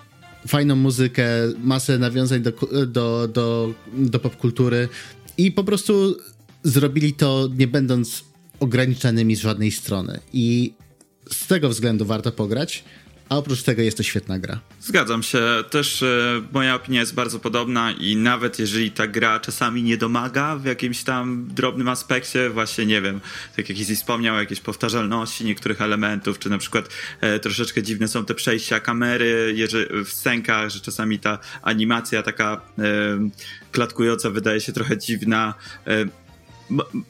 fajną 0.47 0.77
muzykę, 0.77 1.27
masę 1.59 1.99
nawiązań 1.99 2.43
do, 2.43 2.53
do, 2.87 3.29
do, 3.29 3.75
do 3.95 4.19
popkultury 4.19 4.89
i 5.39 5.53
po 5.53 5.65
prostu 5.65 6.17
zrobili 6.63 7.13
to 7.13 7.49
nie 7.57 7.67
będąc 7.67 8.25
ograniczanymi 8.61 9.37
z 9.37 9.41
żadnej 9.41 9.71
strony. 9.71 10.21
I 10.33 10.73
z 11.31 11.47
tego 11.47 11.69
względu 11.69 12.05
warto 12.05 12.33
pograć. 12.33 12.85
A 13.29 13.37
oprócz 13.37 13.63
tego 13.63 13.83
jest 13.83 13.97
to 13.97 14.03
świetna 14.03 14.39
gra. 14.39 14.61
Zgadzam 14.81 15.23
się. 15.23 15.41
Też 15.71 16.03
e, 16.03 16.43
moja 16.53 16.75
opinia 16.75 17.01
jest 17.01 17.15
bardzo 17.15 17.39
podobna 17.39 17.93
i 17.93 18.17
nawet 18.17 18.59
jeżeli 18.59 18.91
ta 18.91 19.07
gra 19.07 19.41
czasami 19.41 19.83
nie 19.83 19.97
domaga 19.97 20.57
w 20.57 20.65
jakimś 20.65 21.03
tam 21.03 21.49
drobnym 21.51 21.89
aspekcie, 21.89 22.51
właśnie 22.51 22.87
nie 22.87 23.03
wiem, 23.03 23.21
tak 23.57 23.69
jak 23.69 23.79
Izzy 23.79 23.97
wspomniał, 23.97 24.37
jakieś 24.37 24.61
powtarzalności 24.61 25.45
niektórych 25.45 25.83
elementów, 25.83 26.39
czy 26.39 26.51
na 26.51 26.59
przykład 26.59 26.89
e, 27.21 27.39
troszeczkę 27.39 27.83
dziwne 27.83 28.09
są 28.09 28.25
te 28.25 28.35
przejścia 28.35 28.81
kamery 28.81 29.53
jeżeli, 29.57 30.05
w 30.05 30.13
scenkach, 30.13 30.71
że 30.71 30.81
czasami 30.81 31.19
ta 31.19 31.39
animacja 31.63 32.23
taka 32.23 32.61
e, 32.79 32.83
klatkująca 33.73 34.31
wydaje 34.31 34.61
się 34.61 34.73
trochę 34.73 34.99
dziwna. 34.99 35.55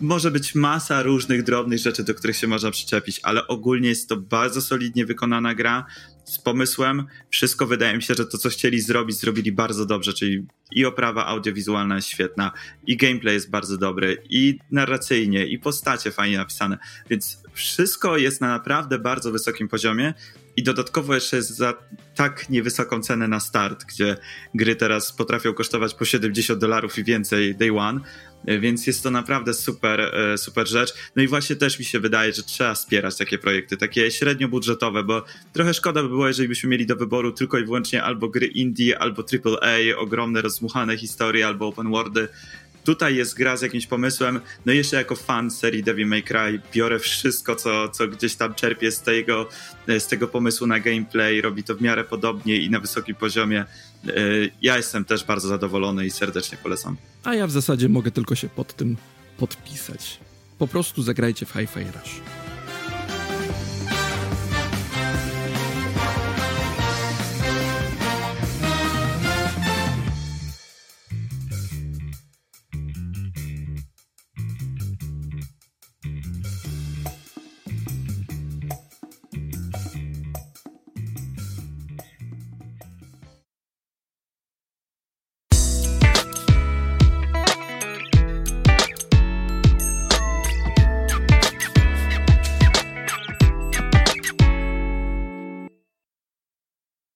Może 0.01 0.31
być 0.31 0.55
masa 0.55 1.03
różnych 1.03 1.43
drobnych 1.43 1.79
rzeczy, 1.79 2.05
do 2.05 2.15
których 2.15 2.37
się 2.37 2.47
można 2.47 2.71
przyczepić, 2.71 3.21
ale 3.23 3.47
ogólnie 3.47 3.89
jest 3.89 4.09
to 4.09 4.17
bardzo 4.17 4.63
solidnie 4.63 5.07
wykonana 5.07 5.55
gra 5.55 5.87
z 6.25 6.39
pomysłem. 6.39 7.07
Wszystko 7.31 7.67
wydaje 7.67 7.97
mi 7.97 8.03
się, 8.03 8.15
że 8.15 8.27
to, 8.27 8.39
co 8.39 8.49
chcieli 8.49 8.81
zrobić, 8.81 9.17
zrobili 9.17 9.53
bardzo 9.53 9.87
dobrze, 9.87 10.13
czyli 10.13 10.47
i 10.73 10.85
oprawa 10.85 11.27
audiowizualna 11.27 11.97
jest 11.97 12.09
świetna, 12.09 12.53
i 12.87 12.97
gameplay 12.97 13.35
jest 13.35 13.51
bardzo 13.51 13.79
dobry, 13.79 14.23
i 14.31 14.59
narracyjnie, 14.71 15.47
i 15.47 15.59
postacie 15.59 16.11
fajnie 16.11 16.37
napisane, 16.37 16.79
więc 17.11 17.43
wszystko 17.53 18.17
jest 18.17 18.41
na 18.41 18.49
naprawdę 18.49 18.99
bardzo 18.99 19.33
wysokim 19.33 19.69
poziomie 19.69 20.15
i 20.57 20.63
dodatkowo 20.63 21.15
jeszcze 21.15 21.37
jest 21.37 21.51
za 21.51 21.75
tak 22.15 22.51
niewysoką 22.51 23.01
cenę 23.01 23.29
na 23.29 23.41
start, 23.41 23.85
gdzie 23.85 24.17
gry 24.55 24.77
teraz 24.77 25.13
potrafią 25.13 25.55
kosztować 25.55 25.95
po 25.95 26.05
70 26.05 26.61
dolarów 26.61 26.99
i 26.99 27.05
więcej 27.05 27.57
day 27.57 27.79
one, 27.79 28.01
więc 28.45 28.87
jest 28.87 29.03
to 29.03 29.11
naprawdę 29.11 29.55
super, 29.55 30.01
e, 30.01 30.39
super 30.39 30.69
rzecz. 30.69 30.95
No 31.17 31.23
i 31.23 31.29
właśnie 31.29 31.57
też 31.57 31.79
mi 31.79 31.85
się 31.85 32.01
wydaje, 32.01 32.33
że 32.33 32.43
trzeba 32.43 32.75
wspierać 32.75 33.17
takie 33.17 33.39
projekty, 33.39 33.77
takie 33.77 34.11
średnio 34.11 34.49
budżetowe, 34.49 35.05
bo 35.05 35.25
trochę 35.53 35.75
szkoda 35.75 36.03
by 36.03 36.09
było, 36.09 36.29
jeżeli 36.29 36.49
byśmy 36.49 36.69
mieli 36.69 36.87
do 36.87 36.97
wyboru 36.97 37.33
tylko 37.33 37.59
i 37.59 37.65
wyłącznie 37.65 38.03
albo 38.03 38.29
gry 38.29 38.47
indie, 38.47 38.99
albo 38.99 39.23
AAA, 39.23 39.99
ogromne, 39.99 40.43
rozmuchane 40.43 40.97
historie, 40.97 41.47
albo 41.47 41.67
open 41.67 41.91
worldy. 41.91 42.29
Tutaj 42.89 43.17
jest 43.17 43.35
gra 43.35 43.57
z 43.57 43.63
jakimś 43.63 43.87
pomysłem, 43.87 44.41
no 44.67 44.73
i 44.73 44.77
jeszcze 44.77 44.97
jako 44.97 45.17
fan 45.17 45.51
serii 45.51 45.83
Devil 45.83 46.07
May 46.07 46.23
Cry 46.23 46.61
biorę 46.73 46.99
wszystko, 46.99 47.57
co, 47.57 47.89
co 47.89 48.09
gdzieś 48.09 48.35
tam 48.35 48.55
czerpię 48.55 48.93
z 48.93 49.03
tego, 49.03 49.49
z 49.99 50.07
tego 50.07 50.29
pomysłu 50.29 50.67
na 50.67 50.81
gameplay, 50.81 51.41
robi 51.41 51.65
to 51.65 51.75
w 51.75 51.81
miarę 51.81 52.05
podobnie 52.05 52.57
i 52.57 52.71
na 52.71 52.81
wysokim 52.81 53.15
poziomie. 53.15 53.65
E, 54.07 54.13
ja 54.63 54.77
jestem 54.77 55.05
też 55.05 55.25
bardzo 55.25 55.49
zadowolony 55.49 56.07
i 56.07 56.11
serdecznie 56.11 56.59
polecam. 56.63 56.97
A 57.25 57.35
ja 57.35 57.47
w 57.47 57.51
zasadzie 57.51 57.89
mogę 57.89 58.11
tylko 58.11 58.35
się 58.35 58.49
pod 58.49 58.77
tym 58.77 58.97
podpisać. 59.39 60.21
Po 60.59 60.69
prostu 60.69 61.03
zagrajcie 61.03 61.47
w 61.47 61.53
Hi-Fi 61.53 61.85
Rush. 61.85 62.38